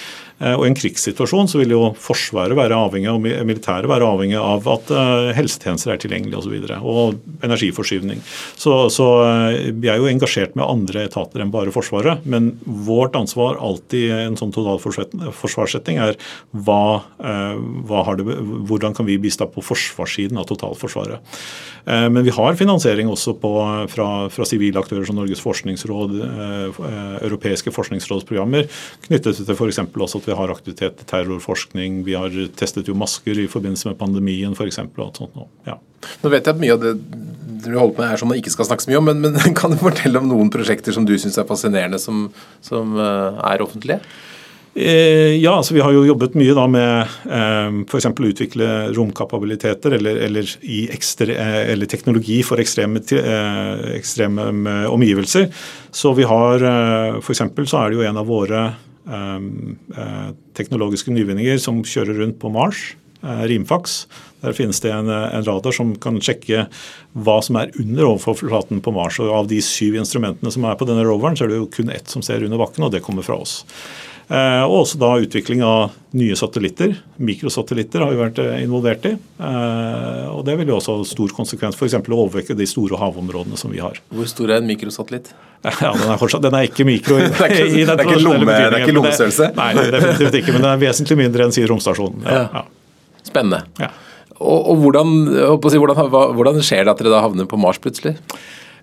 [0.44, 4.40] Eh, og I en krigssituasjon så vil jo Forsvaret være avhengig og militæret være avhengig
[4.40, 6.56] av at eh, helsetjenester er tilgjengelige osv.
[6.58, 8.24] Og, så og energiforsyning.
[8.60, 12.26] Så, så, eh, vi er jo engasjert med andre etater enn bare Forsvaret.
[12.30, 16.18] Men vårt ansvar alltid i en sånn totalforsvarssetting er
[16.66, 18.26] hva, hva det,
[18.70, 21.24] hvordan kan vi bistå på forsvarssiden av totalforsvaret.
[21.84, 23.52] Men vi har finansiering også på,
[23.92, 26.14] fra sivile aktører som Norges forskningsråd,
[27.54, 28.68] europeiske forskningsrådsprogrammer,
[29.08, 29.80] knyttet til f.eks.
[29.80, 32.04] også at vi har aktivitet i terrorforskning.
[32.06, 34.80] Vi har testet jo masker i forbindelse med pandemien f.eks.
[35.68, 35.78] Ja.
[36.24, 36.98] Nå vet jeg at mye av det
[37.64, 39.56] du holder på med er som man ikke skal snakke så mye om, men, men
[39.60, 42.28] kan du fortelle om noen prosjekter som du syns er fascinerende, som,
[42.66, 44.02] som uh, er offentlige?
[44.76, 48.08] Eh, ja, altså Vi har jo jobbet mye da med eh, f.eks.
[48.10, 50.50] å utvikle romkapabiliteter eller, eller,
[50.96, 53.04] ekstre, eh, eller, teknologi for ekstreme,
[53.94, 54.48] ekstreme
[54.90, 55.52] omgivelser.
[55.94, 56.66] Så vi har
[57.20, 57.44] F.eks.
[57.70, 58.66] så er det jo en av våre
[60.56, 62.94] teknologiske nyvinninger som kjører rundt på Mars.
[63.20, 64.06] Rimfax.
[64.44, 66.66] Der finnes det en, en, radar som kan sjekke
[67.12, 69.20] hva som er under overflaten på Mars.
[69.20, 71.92] og Av de syv instrumentene som er på denne roveren, så er det jo kun
[71.92, 73.62] ett som ser under bakken, og det kommer fra oss.
[74.32, 76.94] Eh, og også da utvikling av nye satellitter.
[77.24, 79.14] Mikrosatellitter har vi vært eh, involvert i.
[79.20, 81.98] Eh, og det vil jo også ha stor konsekvens, f.eks.
[82.00, 84.00] å overvekke de store havområdene som vi har.
[84.14, 85.34] Hvor stor er en mikrosatellitt?
[85.64, 88.02] Ja, Den er, fortsatt, den er ikke mikro i, det er ikke, i det er
[88.04, 89.46] ikke, lomme, det er ikke lommestørrelse?
[89.56, 92.26] Nei, definitivt ikke, men den er vesentlig mindre enn sier romstasjonen.
[92.28, 92.64] Ja, ja.
[93.24, 93.62] Spennende.
[93.80, 93.94] Ja.
[94.44, 95.14] Og, og hvordan,
[95.64, 96.02] hvordan,
[96.36, 98.18] hvordan, skjer det at dere da havner på Mars plutselig?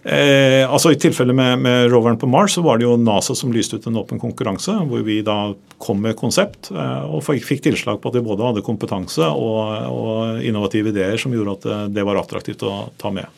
[0.02, 3.52] Eh, altså I tilfelle med, med, roveren på Mars så var det jo NASA som
[3.52, 8.00] lyste ut en åpen konkurranse, hvor vi da kom med konsept eh, og fikk tilslag
[8.00, 9.60] på at de både hadde kompetanse og,
[9.92, 13.28] og innovative ideer som gjorde at det, det var attraktivt å ta med.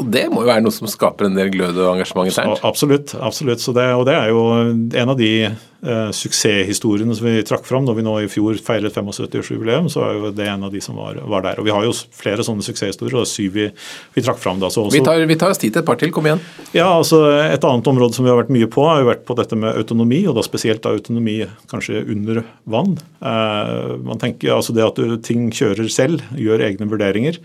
[0.00, 2.62] Og Det må jo være noe som skaper en del glød og engasjement internt?
[2.64, 3.12] Absolutt.
[3.20, 3.64] absolutt.
[3.76, 4.44] Det, og det er jo
[5.02, 8.96] en av de eh, suksesshistoriene som vi trakk fram når vi nå i fjor feiret
[8.96, 9.90] 75-årsjubileum.
[9.92, 11.60] så er jo det en av de som var, var, der.
[11.60, 13.66] Og Vi har jo flere sånne suksesshistorier, og syv vi,
[14.16, 14.62] vi trakk fram.
[14.62, 14.70] da.
[14.70, 16.12] Også, vi, tar, vi tar oss tid til et par til.
[16.14, 16.40] Kom igjen.
[16.72, 19.36] Ja, altså Et annet område som vi har vært mye på, har jo vært på
[19.36, 22.96] dette med autonomi, og da spesielt da autonomi kanskje under vann.
[23.20, 27.36] Eh, man tenker altså Det at ting kjører selv, gjør egne vurderinger.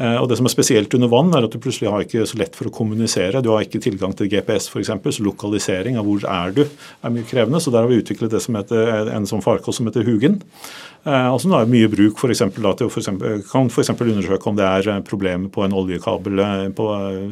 [0.00, 2.38] Eh, og Det som er spesielt under vann, er at du plutselig har ikke så
[2.40, 3.42] lett for å kommunisere.
[3.44, 7.26] Du har ikke tilgang til GPS f.eks., så lokalisering av hvor er du er mye
[7.28, 7.60] krevende.
[7.60, 10.40] Så der har vi utviklet det som heter, en sånn farkost som heter Hugen.
[11.04, 13.92] Altså og som er mye bruk for eksempel, da, til å for eksempel, kan f.eks.
[13.96, 16.88] undersøke om det er problemer på en oljekabel eh, på,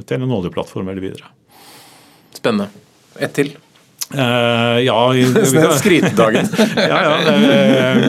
[0.09, 1.33] til en oljeplattform eller videre.
[2.37, 2.69] Spennende.
[3.19, 3.57] Ett til.
[4.15, 5.13] Uh, ja,
[5.79, 6.49] Skrytedagen.
[6.77, 8.05] ja, ja, uh,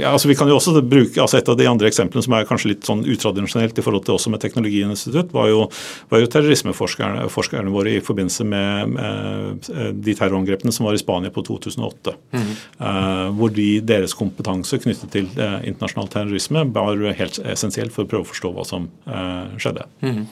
[0.00, 2.48] ja, altså vi kan jo også bruke altså Et av de andre eksemplene som er
[2.48, 5.66] kanskje litt sånn utradisjonelt i forhold til også med Teknologiinstitutt, var jo,
[6.10, 11.44] var jo terrorismeforskerne våre i forbindelse med, uh, de terrorangrepene som var i Spania på
[11.46, 12.16] 2008.
[12.34, 12.50] Mm.
[12.80, 18.26] Uh, hvor de, deres kompetanse knyttet til internasjonal terrorisme var helt essensielt for å prøve
[18.26, 18.90] å forstå hva som
[19.60, 19.86] skjedde.
[20.02, 20.26] Mm.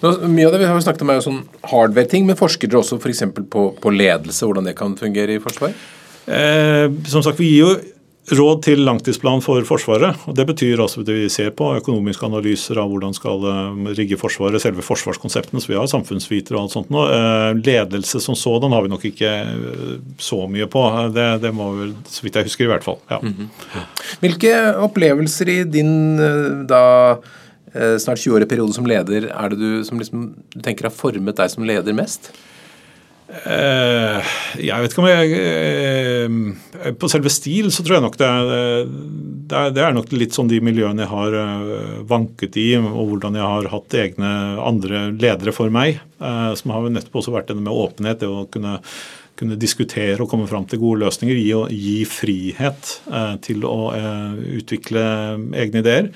[0.00, 1.40] Nå, mye av det vi har snakket om er jo sånn
[1.70, 3.24] hardware-ting, men forsker dere også f.eks.
[3.52, 5.88] På, på ledelse, hvordan det kan fungere i Forsvaret?
[6.30, 7.72] Eh, som sagt, Vi gir jo
[8.36, 10.18] råd til langtidsplan for Forsvaret.
[10.28, 14.18] og Det betyr altså at vi ser på økonomiske analyser av hvordan skal eh, rigge
[14.20, 15.62] Forsvaret, selve forsvarskonseptene.
[15.62, 17.06] Så vi har samfunnsvitere og alt sånt nå.
[17.10, 20.84] Eh, ledelse som sådan har vi nok ikke eh, så mye på.
[21.16, 23.00] Det, det må vi, så vidt jeg husker, i hvert fall.
[23.10, 23.20] Ja.
[23.22, 23.84] Mm -hmm.
[24.20, 26.16] Hvilke opplevelser i din
[26.66, 27.18] da
[27.72, 31.52] snart 20-årig periode som leder er det du som liksom, du tenker har formet deg
[31.52, 32.32] som leder mest?
[33.30, 34.18] Uh,
[34.58, 35.36] jeg vet ikke om jeg
[36.26, 40.10] uh, På selve stil så tror jeg nok det er, det er, det er nok
[40.16, 44.32] litt sånn de miljøene jeg har uh, vanket i, og hvordan jeg har hatt egne
[44.66, 46.02] andre ledere for meg.
[46.58, 48.80] som har nettopp også vært denne med åpenhet, det å kunne,
[49.38, 51.38] kunne diskutere og komme fram til gode løsninger.
[51.38, 51.54] Gi,
[51.86, 52.90] gi frihet
[53.46, 53.78] til å
[54.58, 55.04] utvikle
[55.62, 56.10] egne ideer.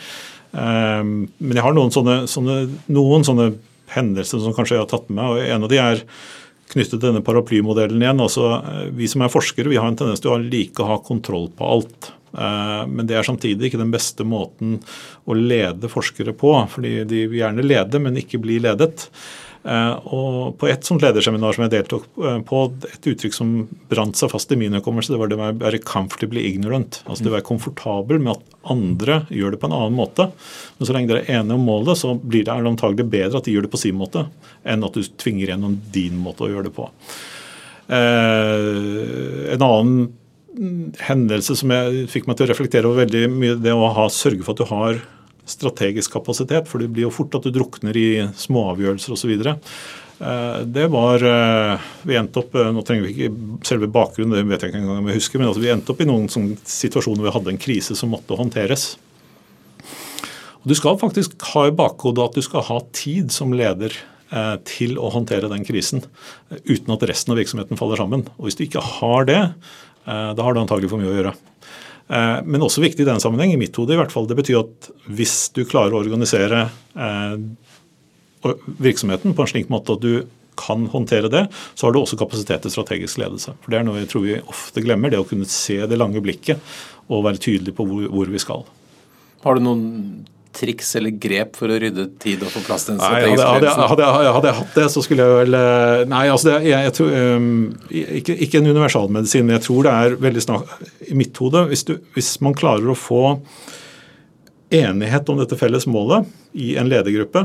[0.55, 2.59] Men jeg har noen sånne, sånne,
[2.95, 3.49] noen sånne
[3.95, 5.31] hendelser som kanskje jeg har tatt med meg.
[5.31, 6.03] og En av de er
[6.73, 8.23] knyttet til denne paraplymodellen igjen.
[8.25, 10.99] altså eh, Vi som er forskere, vi har en tendens til å like å ha
[11.05, 12.11] kontroll på alt.
[12.33, 14.79] Eh, men det er samtidig ikke den beste måten
[15.29, 16.57] å lede forskere på.
[16.73, 19.09] fordi De vil gjerne lede, men ikke bli ledet.
[19.65, 23.53] Eh, og På et sånt lederseminar som jeg deltok eh, på, et uttrykk som
[23.89, 27.01] brant seg fast i min hukommelse, det var det å være 'comfortably ignorant'.
[27.09, 30.29] Altså det å være komfortabel med at andre gjør det på en annen måte.
[30.77, 33.55] Men så lenge dere er enige om målet, så blir det antagelig bedre at de
[33.57, 34.27] gjør det på sin måte,
[34.65, 36.91] enn at du tvinger gjennom din måte å gjøre det på.
[37.89, 40.13] Eh, en annen
[41.09, 44.45] hendelse som jeg fikk meg til å reflektere over veldig mye, det å ha, sørge
[44.45, 45.01] for at du har
[45.49, 49.35] strategisk kapasitet, for det blir jo fort at du drukner i småavgjørelser osv.
[50.21, 54.47] Eh, det var eh, Vi endte opp eh, Nå trenger vi ikke selve bakgrunnen, det
[54.47, 57.19] vet jeg ikke engang om jeg husker, men altså vi endte opp i noen situasjoner
[57.19, 58.95] hvor vi hadde en krise som måtte håndteres.
[60.63, 63.97] Og Du skal faktisk ha i bakhodet at du skal ha tid som leder
[64.67, 66.01] til å håndtere den krisen
[66.65, 68.25] uten at resten av virksomheten faller sammen.
[68.35, 69.43] Og Hvis du ikke har det,
[70.09, 71.35] da har du antagelig for mye å gjøre.
[72.09, 74.29] Eh, men også viktig i den sammenheng, i mitt hode i hvert fall.
[74.29, 77.37] Det betyr at hvis du klarer å organisere eh,
[78.85, 80.27] virksomheten på en slik måte at du
[80.59, 83.57] kan håndtere det, så har du også kapasitet til strategisk ledelse.
[83.63, 86.23] For Det er noe jeg tror vi ofte glemmer, det å kunne se det lange
[86.23, 86.61] blikket
[87.09, 88.63] og være tydelig på hvor, hvor vi skal.
[89.45, 89.89] Har du noen
[90.55, 93.49] triks eller grep for å rydde tid og få plass til en strategisk ledelse?
[93.49, 96.57] Hadde, hadde, hadde, hadde, jeg hatt det, så skulle jeg vel eh, Nei, altså det,
[96.69, 97.51] jeg, jeg tror, um,
[97.91, 100.73] ikke, ikke, en universalmedisin, men jeg tror det er veldig snart
[101.09, 103.25] I mitt hode, hvis, du, hvis man klarer å få
[104.75, 106.27] enighet om dette felles målet
[106.59, 107.45] i en ledergruppe,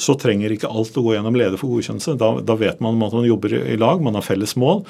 [0.00, 2.14] så trenger ikke alt å gå gjennom leder for godkjennelse.
[2.18, 4.84] Da, da, vet man at man jobber i lag, man har felles mål.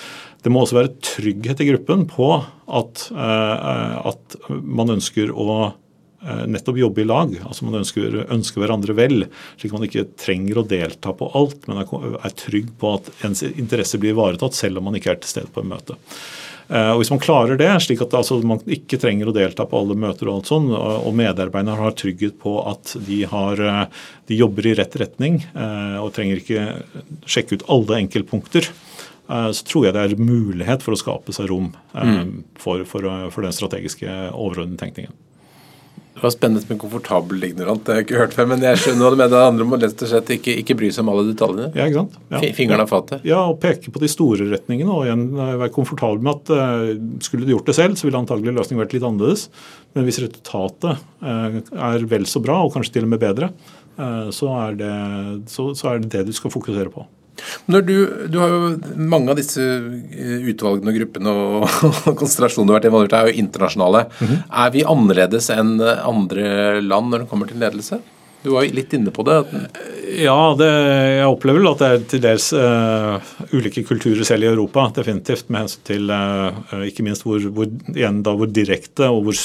[0.44, 5.79] Det må også være trygghet i gruppen på at, uh, at man ønsker å Eh,
[6.20, 7.30] nettopp jobbe i lag.
[7.46, 9.24] altså Man ønsker, ønsker, hverandre vel,
[9.60, 11.88] slik man ikke trenger å delta på alt, men er,
[12.20, 15.52] er trygg på at ens interesse blir ivaretatt selv om man ikke er til stede
[15.54, 15.96] på en møte.
[16.70, 19.80] Eh, og Hvis man klarer det, slik at altså, man ikke trenger å delta på
[19.80, 24.38] alle møter, og alt sånt, og medarbeiderne har trygghet på at de, har, eh, de
[24.38, 25.40] jobber i rett retning
[26.00, 26.62] og trenger ikke
[27.28, 28.68] sjekke ut alle enkeltpunkter,
[29.30, 32.30] så tror jeg det er mulighet for å skape seg rom mm.
[32.58, 35.14] for, for, for den strategiske overordnede tenkningen.
[36.20, 37.80] Det var spennende med komfortabel ignorant.
[37.80, 39.36] Det har jeg ikke hørt før, men jeg skjønner hva du mener.
[39.40, 41.70] Andre må lett og slett ikke, ikke bry seg om alle detaljene.
[41.72, 42.18] Ja, ikke sant?
[42.28, 42.42] Ja.
[42.58, 43.24] Fingrene av fatet.
[43.24, 44.92] Ja, og peke på de store retningene.
[44.92, 46.90] Og igjen eh, være komfortabel med at uh,
[47.24, 49.46] skulle du gjort det selv, så ville antagelig løsningen vært litt annerledes.
[49.96, 51.56] Men hvis resultatet uh,
[51.88, 53.48] er vel så bra, og kanskje til og med bedre,
[53.96, 54.92] uh, så, er det,
[55.48, 57.08] så, så er det det du skal fokusere på.
[57.70, 57.94] Når du,
[58.32, 58.60] du, har jo
[58.96, 61.66] Mange av disse eh, utvalgene og gruppene og,
[62.10, 64.06] og konsentrasjonene du har vært involvert i, er jo internasjonale.
[64.20, 64.40] Mm -hmm.
[64.64, 68.00] Er vi annerledes enn andre land når det kommer til ledelse?
[68.40, 69.36] Du var litt inne på det.
[70.20, 70.68] Ja, det,
[71.18, 73.20] jeg opplever at det er til dels uh,
[73.52, 74.86] ulike kulturer selv i Europa.
[74.96, 79.42] Definitivt med hensyn til uh, ikke minst hvor, hvor, da, hvor direkte og hvor,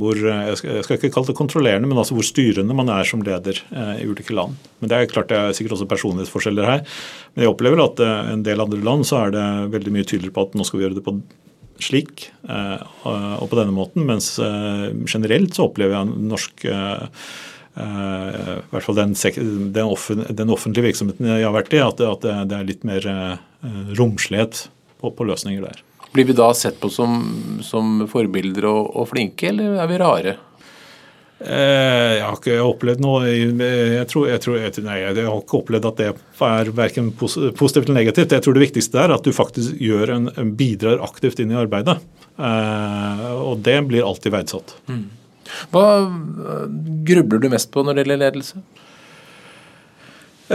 [0.00, 3.06] hvor jeg, skal, jeg, skal, ikke kalle det kontrollerende, men altså hvor styrende man er
[3.06, 4.58] som leder uh, i ulike land.
[4.82, 6.84] Men Det er klart det er sikkert også personlighetsforskjeller her.
[7.34, 10.48] Men jeg opplever at en del andre land så er det veldig mye tydeligere på
[10.48, 11.18] at nå skal vi gjøre det på
[11.82, 14.36] slik og på denne måten, mens
[15.10, 16.62] generelt så opplever jeg norsk
[17.74, 19.16] Eh, i hvert fall den,
[19.74, 23.06] den, offent, den, offentlige virksomheten jeg har vært i, at, at det er litt mer
[23.10, 23.34] uh,
[23.98, 24.68] romslighet
[25.02, 25.80] på, på, løsninger der.
[26.14, 27.24] Blir vi da sett på som,
[27.66, 30.36] som forbilder og, og, flinke, eller er vi rare?
[31.42, 35.58] Eh, jeg har ikke opplevd noe jeg, tror, jeg, tror, jeg, nei, jeg, har ikke
[35.58, 38.36] opplevd at det er verken positivt eller negativt.
[38.38, 39.82] Jeg tror det viktigste er at du faktisk
[40.14, 41.98] en, bidrar aktivt inn i arbeidet.
[42.38, 44.78] og det blir alltid verdsatt.
[44.86, 45.04] Mm.
[45.74, 45.84] Hva
[47.08, 48.64] grubler du mest på når det gjelder ledelse?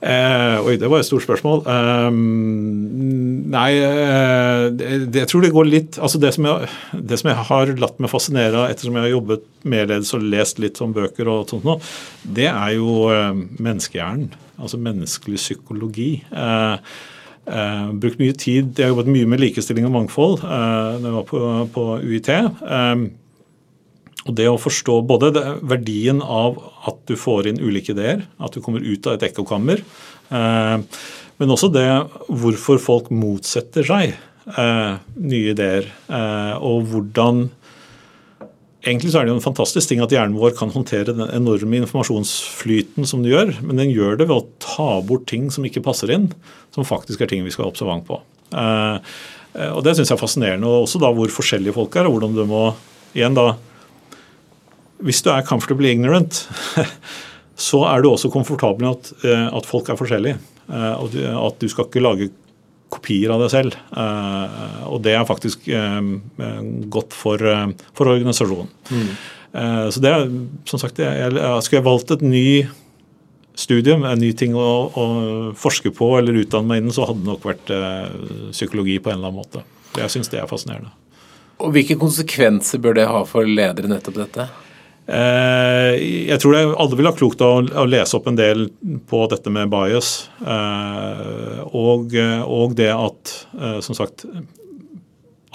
[0.00, 1.62] eh, oi, det var et stort spørsmål.
[1.64, 7.20] Um, nei, eh, det, det, jeg tror det går litt altså det som, jeg, det
[7.20, 10.80] som jeg har latt meg fascinere ettersom jeg har jobbet med ledelse og lest litt
[10.84, 11.78] om bøker, og sånt nå,
[12.38, 14.34] det er jo eh, menneskehjernen.
[14.58, 16.10] Altså menneskelig psykologi.
[16.34, 16.92] Eh,
[17.48, 21.16] uh, brukt mye tid, Jeg har jobbet mye med likestilling og mangfold uh, når jeg
[21.16, 21.40] var på,
[21.72, 22.30] på UiT.
[22.60, 23.08] Um,
[24.28, 25.32] og det å forstå både
[25.66, 29.80] verdien av at du får inn ulike ideer, at du kommer ut av et ekkokammer,
[30.28, 30.76] eh,
[31.38, 31.88] men også det
[32.28, 37.48] hvorfor folk motsetter seg eh, nye ideer, eh, og hvordan
[38.88, 41.80] Egentlig så er det jo en fantastisk ting at hjernen vår kan håndtere den enorme
[41.80, 45.82] informasjonsflyten som den gjør, men den gjør det ved å ta bort ting som ikke
[45.84, 46.28] passer inn,
[46.72, 48.20] som faktisk er ting vi skal være observant på.
[48.54, 52.38] Og Det syns jeg er fascinerende, og også da hvor forskjellige folk er, og hvordan
[52.38, 52.62] du må
[53.18, 53.48] igjen da
[55.04, 56.42] hvis du er comfortably ignorant,
[57.68, 60.38] så er du også komfortabel med at, eh, at folk er forskjellige.
[60.68, 62.28] og at du skal ikke lage
[62.92, 63.76] kopier av deg selv.
[63.96, 65.68] Eh, og det er faktisk
[66.92, 67.40] godt for,
[67.96, 68.68] for organisasjonen.
[68.90, 69.08] Mm.
[69.88, 70.26] Så det er
[70.68, 71.30] som sagt, jeg,
[71.64, 72.66] Skulle jeg valgt et ny
[73.56, 75.06] studium, en ny ting å, å,
[75.56, 77.72] forske på eller utdanne meg innen, så hadde det nok vært
[78.52, 79.64] psykologi på en eller annen måte.
[79.96, 80.92] Jeg syns det er fascinerende.
[81.64, 84.46] Og Hvilke konsekvenser bør det ha for ledere, nettopp dette?
[85.08, 85.94] Eh,
[86.28, 88.68] jeg tror det alle vil ha klokt av å lese opp en del
[89.08, 90.28] på dette med bias.
[90.44, 94.26] Eh, og, og det at, eh, som sagt,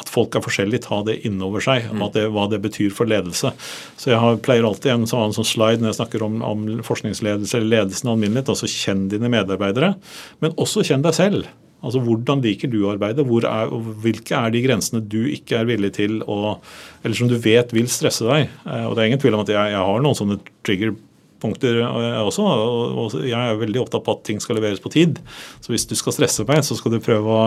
[0.01, 1.85] at folk er forskjellige, ta det innover seg.
[1.91, 2.05] Mm.
[2.15, 3.53] Det, hva det betyr for ledelse.
[3.99, 7.59] Så Jeg har, pleier alltid en sånn, sånn slide når jeg snakker om, om forskningsledelse
[7.59, 8.47] eller ledelsen alminnelig.
[8.49, 9.93] Altså kjenn dine medarbeidere,
[10.41, 11.51] men også kjenn deg selv.
[11.83, 13.25] Altså Hvordan liker du å arbeide?
[13.43, 13.71] Er,
[14.03, 16.57] hvilke er de grensene du ikke er villig til å
[17.03, 18.53] Eller som du vet vil stresse deg?
[18.63, 21.09] Eh, og Det er ingen tvil om at jeg, jeg har noen sånne triggerpunkter
[21.43, 21.81] punkter
[22.23, 22.43] også.
[22.47, 25.17] Og jeg er veldig opptatt på at ting skal leveres på tid.
[25.59, 27.41] Så hvis du skal stresse meg, så skal du prøve å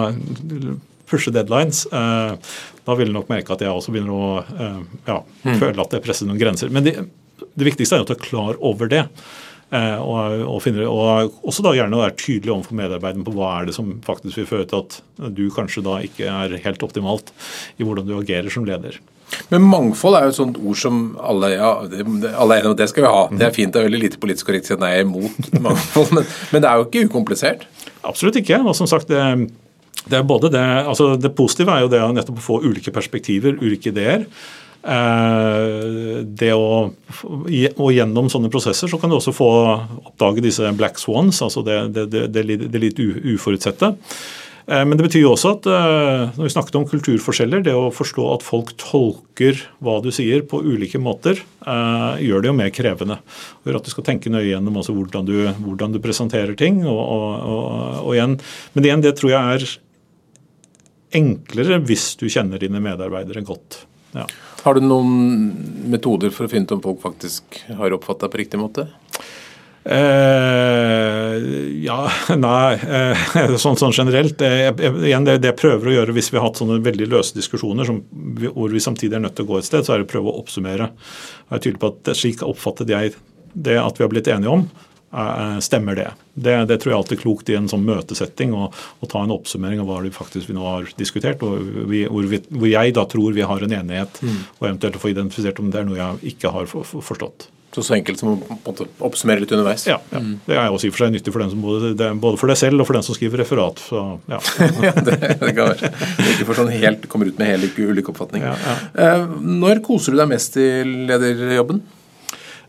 [1.08, 1.86] pushe deadlines.
[1.88, 4.28] Eh, da vil du nok merke at jeg også begynner å
[5.08, 5.56] ja, mm.
[5.62, 6.68] føle at jeg presser noen grenser.
[6.68, 6.98] Men det,
[7.40, 9.06] det viktigste er at du er klar over det.
[9.74, 13.48] Eh, og, og, finner, og, også da gjerne å være tydelig overfor medarbeideren på hva
[13.56, 15.00] er det som faktisk vil føre til at
[15.34, 17.32] du kanskje da ikke er helt optimalt
[17.74, 19.00] i hvordan du agerer som leder.
[19.50, 22.86] Men mangfold er jo et sånt ord som alle ja, alle er enige om det
[22.92, 23.22] skal vi ha.
[23.32, 25.08] Det er fint, det er veldig lite politisk korrekt å si at nei, jeg er
[25.08, 27.66] imot mangfold, men, men, det er jo ikke ukomplisert?
[28.06, 28.60] Absolutt ikke.
[28.62, 29.24] og som sagt, det,
[30.06, 33.58] det, er både det, altså det positive er jo det å nettopp få ulike perspektiver,
[33.58, 34.28] ulike ideer.
[34.86, 39.50] Eh, det å, og gjennom sånne prosesser så kan du også få
[40.06, 43.96] oppdage disse black swans, altså det, det, det, det litt uforutsette.
[44.70, 47.88] Eh, men det betyr jo også at eh, når vi snakket om kulturforskjeller, det å
[47.94, 53.18] forstå at folk tolker hva du sier på ulike måter, gjør det jo mer krevende.
[53.66, 56.84] Gjør at du skal tenke nøye gjennom altså hvordan, du, hvordan, du, presenterer ting.
[56.86, 57.26] Og, og,
[58.04, 58.38] og, igjen,
[58.76, 59.66] Men igjen, det tror jeg er
[61.16, 63.80] enklere hvis du kjenner dine medarbeidere godt.
[64.16, 64.26] Ja.
[64.64, 65.50] Har du noen
[65.92, 68.88] metoder for å finne ut om folk faktisk har oppfatta på riktig måte?
[69.86, 71.36] Eh,
[71.84, 71.98] ja,
[72.34, 72.72] nei.
[72.74, 73.28] Eh,
[73.62, 74.42] sånn, sånn, generelt.
[74.42, 74.72] Eh,
[75.06, 77.86] igjen, det, det, jeg prøver å gjøre hvis vi har hatt sånne veldig løse diskusjoner
[77.86, 78.02] som,
[78.48, 80.32] hvor vi samtidig er nødt til å gå et sted, så er det å prøve
[80.32, 80.90] å oppsummere.
[81.46, 83.14] Jeg er tydelig på at Slik oppfattet jeg
[83.54, 84.66] det at vi har blitt enige om.
[85.16, 86.10] Eh, stemmer det?
[86.34, 86.64] det?
[86.68, 86.76] det.
[86.82, 88.68] tror jeg alltid er klokt i en sånn møtesetting å
[89.08, 92.42] ta en oppsummering av hva det faktisk vi nå har diskutert, og vi, hvor, vi,
[92.50, 94.40] hvor, jeg da tror vi har en enighet, mm.
[94.58, 97.48] og eventuelt å få identifisert om det er noe jeg ikke har forstått.
[97.76, 98.74] Så så enkelt som å
[99.04, 99.82] oppsummere litt underveis?
[99.88, 99.98] Ja.
[100.12, 100.20] ja.
[100.22, 100.38] Mm.
[100.46, 102.60] Det er også i og for seg nyttig for den som både, både, for deg
[102.60, 103.82] selv og for den som skriver referat.
[103.84, 104.38] Så, ja.
[104.86, 105.90] ja det, det, kan være.
[106.30, 108.46] Ikke for sånn helt, kommer ut med helt ulik oppfatning.
[108.48, 108.78] Ja, ja.
[109.04, 111.82] Eh, når koser du deg mest i lederjobben?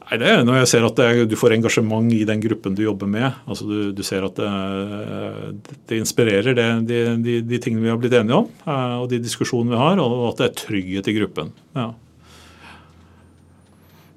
[0.07, 2.85] Nei, det er når jeg ser at det, du får engasjement i den gruppen du
[2.85, 3.27] jobber med.
[3.45, 7.99] altså Du, du ser at det, det inspirerer det, de, de, de, tingene vi har
[7.99, 11.17] blitt enige om, eh, og de diskusjonene vi har, og at det er trygghet i
[11.17, 11.51] gruppen.
[11.75, 11.89] Ja.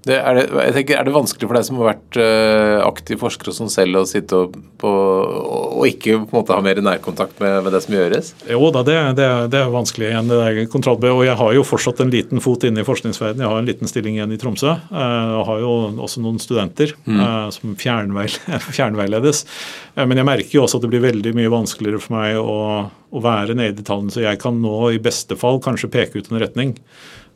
[0.06, 3.18] Det er, det, jeg tenker, er det vanskelig for deg som har vært uh, aktiv
[3.20, 6.80] forsker og sånn selv å sitte og, på, og, ikke på en måte ha mer
[6.84, 8.30] nærkontakt med, med det som gjøres?
[8.48, 10.30] Jo da, det, det, det er vanskelig igjen.
[10.30, 13.44] det der kontrollbø, Og jeg har jo fortsatt en liten fot inne i forskningsverdenen.
[13.44, 14.72] Jeg har en liten stilling igjen i Tromsø.
[14.72, 15.76] Jeg har jo
[16.06, 17.20] også noen studenter mm.
[17.20, 18.40] uh, som fjernveil,
[18.80, 19.44] fjernveiledes.
[20.00, 23.24] men jeg merker jo også at det blir veldig mye vanskeligere for meg å, å
[23.24, 24.12] være nede i tallene.
[24.14, 26.78] Så jeg kan nå i beste fall kanskje peke ut en retning.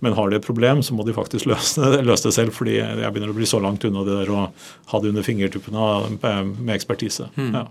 [0.03, 2.55] Men har de et problem, så må de faktisk løse, løse, det selv.
[2.57, 4.47] fordi jeg begynner å bli så langt unna det der å
[4.91, 7.31] ha det under fingertuppene med ekspertise.
[7.37, 7.53] Mm.
[7.55, 7.67] Ja.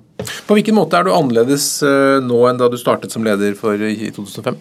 [0.47, 3.79] På hvilken måte er du annerledes eh, nå enn da du startet som leder for
[3.81, 4.57] i 2005?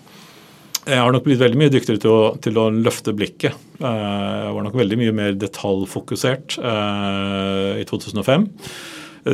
[0.82, 3.54] Jeg har nok blitt veldig mye dyktigere til å, til å løfte blikket.
[3.78, 4.08] Eh,
[4.48, 8.48] jeg var nok veldig mye mer detaljfokusert eh, i 2005.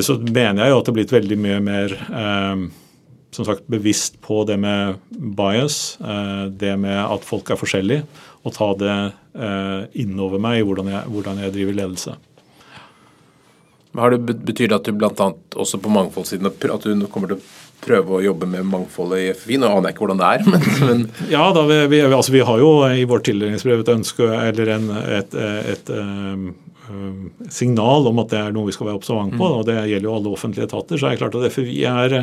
[0.05, 2.69] så mener jeg jo at det har blitt veldig mye mer eh,
[3.31, 8.07] som sagt, bevisst på det med bias, eh, det med at folk er forskjellige,
[8.47, 8.97] og ta det
[9.37, 12.17] eh, innover meg i hvordan jeg, hvordan jeg driver ledelse.
[13.99, 15.31] Har det Betyr det at du bl.a.
[15.59, 17.47] også på mangfoldssiden at du kommer til å
[17.83, 19.59] prøve å jobbe med mangfoldet i FFI?
[19.59, 22.45] Nå aner jeg ikke hvordan det er, men, men Ja, da, vi, vi, altså, vi,
[22.47, 26.51] har jo i vårt tildelingsbrev et ønske eller en, et, et, et um,
[27.53, 29.45] signal om at det er noe vi skal være observant på.
[29.45, 29.55] Mm.
[29.61, 30.99] og Det gjelder jo alle offentlige etater.
[30.99, 32.19] så er Det klart at FFI er,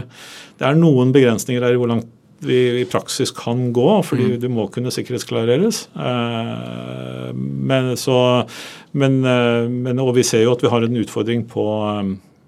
[0.59, 2.11] det er noen begrensninger der i hvor langt
[2.45, 4.39] vi i praksis kan gå, fordi mm.
[4.43, 5.87] du må kunne sikkerhetsklareres.
[5.95, 8.45] Eh, men så,
[8.91, 11.65] men, men, og vi ser jo at vi har en utfordring på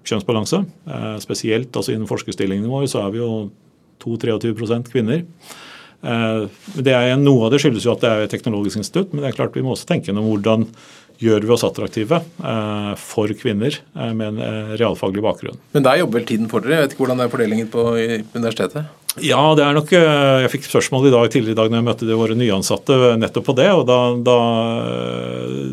[0.08, 0.62] kjønnsbalanse.
[0.88, 3.32] Eh, spesielt altså innen forskerstillingene våre så er vi jo
[4.04, 5.24] 2-23 kvinner.
[5.98, 6.44] Eh,
[6.78, 9.32] det er, noe av det skyldes jo at det er et teknologisk institutt, men det
[9.32, 10.68] er klart vi må også tenke gjennom hvordan
[11.22, 15.58] gjør vi oss attraktive eh, for kvinner med en realfaglig bakgrunn.
[15.74, 16.78] Men der jobber vel tiden for dere?
[16.78, 17.84] Jeg vet ikke hvordan det er fordelingen på
[18.36, 18.88] universitetet?
[19.24, 21.86] Ja, det er nok eh, Jeg fikk spørsmål i dag tidligere i dag når jeg
[21.86, 23.68] møtte de våre nyansatte nettopp på det.
[23.74, 24.36] og da, da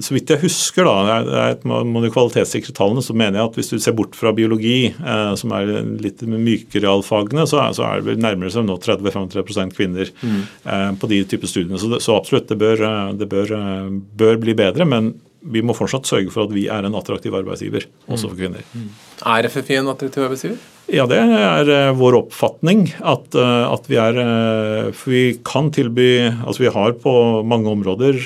[0.06, 1.20] Så vidt jeg husker, da,
[1.60, 4.93] det må du kvalitetssikre tallene, så mener jeg at hvis du ser bort fra biologi,
[4.93, 5.72] eh, som er
[6.02, 10.41] litt mykere realfagene, så er, så er det nærmere seg nå 30-35 kvinner mm.
[10.64, 11.82] eh, på de typer studiene.
[11.82, 12.86] Så, så absolutt, det, bør,
[13.20, 13.56] det bør,
[14.18, 14.88] bør bli bedre.
[14.89, 15.14] men
[15.46, 18.64] vi må fortsatt sørge for at vi er en attraktiv arbeidsgiver, også for kvinner.
[18.74, 18.88] Mm.
[19.36, 20.64] Er FFI en attraktiv arbeidsgiver?
[20.91, 22.84] Ja, det er uh, vår oppfatning.
[23.02, 27.14] At, uh, at, vi er uh, For vi kan tilby Altså vi har på
[27.48, 28.20] mange områder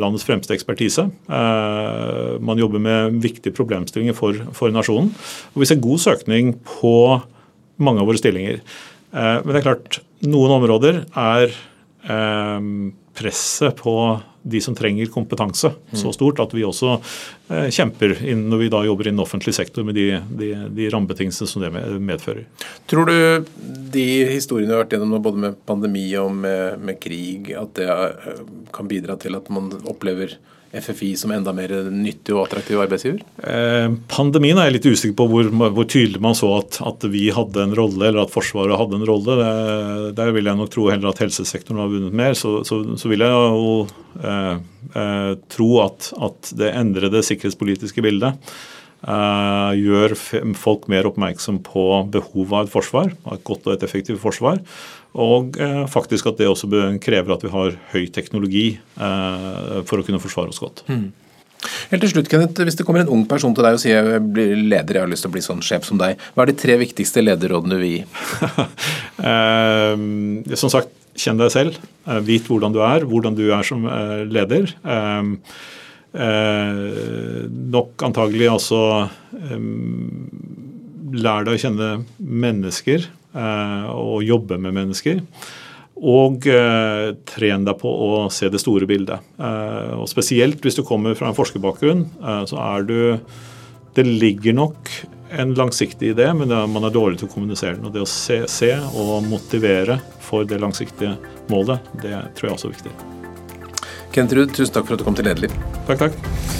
[0.00, 1.06] landets fremste ekspertise.
[1.28, 5.10] man jobber med viktige problemstillinger for, for, nasjonen.
[5.54, 7.20] Og vi ser god søkning på
[7.78, 8.60] mange av våre stillinger.
[9.12, 11.54] men det er klart, noen områder er
[13.14, 13.94] presset på
[14.42, 16.94] de som trenger kompetanse, så stort at vi også
[17.52, 20.06] eh, kjemper når vi da jobber innen offentlig sektor med de,
[20.38, 22.46] de, de rammebetingelsene som det medfører.
[22.88, 23.44] Tror du
[23.92, 27.90] de historiene vi har vært gjennom både med pandemi og med, med krig, at det
[27.90, 28.40] eh,
[28.72, 30.38] kan bidra til at man opplever
[30.70, 33.22] FFI som enda mer nyttig og attraktiv arbeidsgiver?
[33.42, 37.26] Eh, pandemien er jeg litt usikker på hvor, hvor tydelig man så at, at, vi
[37.34, 39.38] hadde en rolle, eller at Forsvaret hadde en rolle.
[39.40, 42.38] Det, der vil jeg nok tro heller at helsesektoren har vunnet mer.
[42.38, 43.72] Så, så, så vil jeg jo
[44.22, 44.60] eh,
[44.94, 48.38] eh, tro at, at, det endrede sikkerhetspolitiske bildet
[49.02, 50.14] eh, gjør
[50.58, 54.62] folk mer oppmerksom på behovet av et forsvar, av et godt og et effektivt forsvar.
[55.18, 56.68] Og eh, faktisk at det også
[57.02, 60.84] krever at vi har høy teknologi eh, for å kunne forsvare oss godt.
[60.90, 61.10] Mm.
[61.90, 64.22] Helt til slutt, Kenneth, Hvis det kommer en ung person til deg og sier jeg
[64.32, 66.60] blir leder, jeg har lyst til å bli sånn sjef som deg, hva er de
[66.62, 68.00] tre viktigste lederrådene du vil gi?
[69.30, 71.76] eh, som sagt, kjenn deg selv.
[72.06, 74.72] Eh, vit hvordan du er, hvordan du er som eh, leder.
[74.90, 75.22] Eh,
[77.76, 78.78] nok antagelig altså
[81.10, 83.04] Lær deg å kjenne mennesker
[83.34, 85.20] og eh, jobbe med mennesker.
[86.00, 89.20] Og eh, tren deg på å se det store bildet.
[89.36, 92.98] Eh, og Spesielt hvis du kommer fra en forskerbakgrunn, eh, så er du
[93.90, 94.88] Det ligger nok
[95.34, 97.88] en langsiktig idé, men er, man er dårlig til å kommunisere den.
[97.90, 101.16] Og det å se, se, og motivere for det langsiktige
[101.50, 102.96] målet, det tror jeg også er viktig.
[104.14, 105.54] Kent Ruud, tusen takk for at du kom til Lederliv.
[105.90, 106.59] Takk, takk.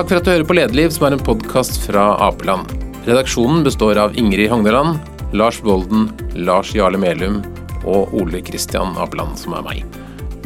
[0.00, 2.70] Takk for at du hører på Lederliv, som er en podkast fra Apeland.
[3.04, 4.96] Redaksjonen består av Ingrid Hogneland,
[5.36, 6.06] Lars Bolden,
[6.40, 7.42] Lars Jarle Melum
[7.84, 9.84] og Ole Kristian Apeland, som er meg.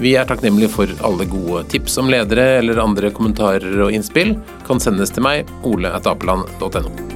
[0.03, 4.35] Vi er takknemlige for alle gode tips om ledere eller andre kommentarer og innspill.
[4.67, 7.14] Kan sendes til meg, oleatapeland.no.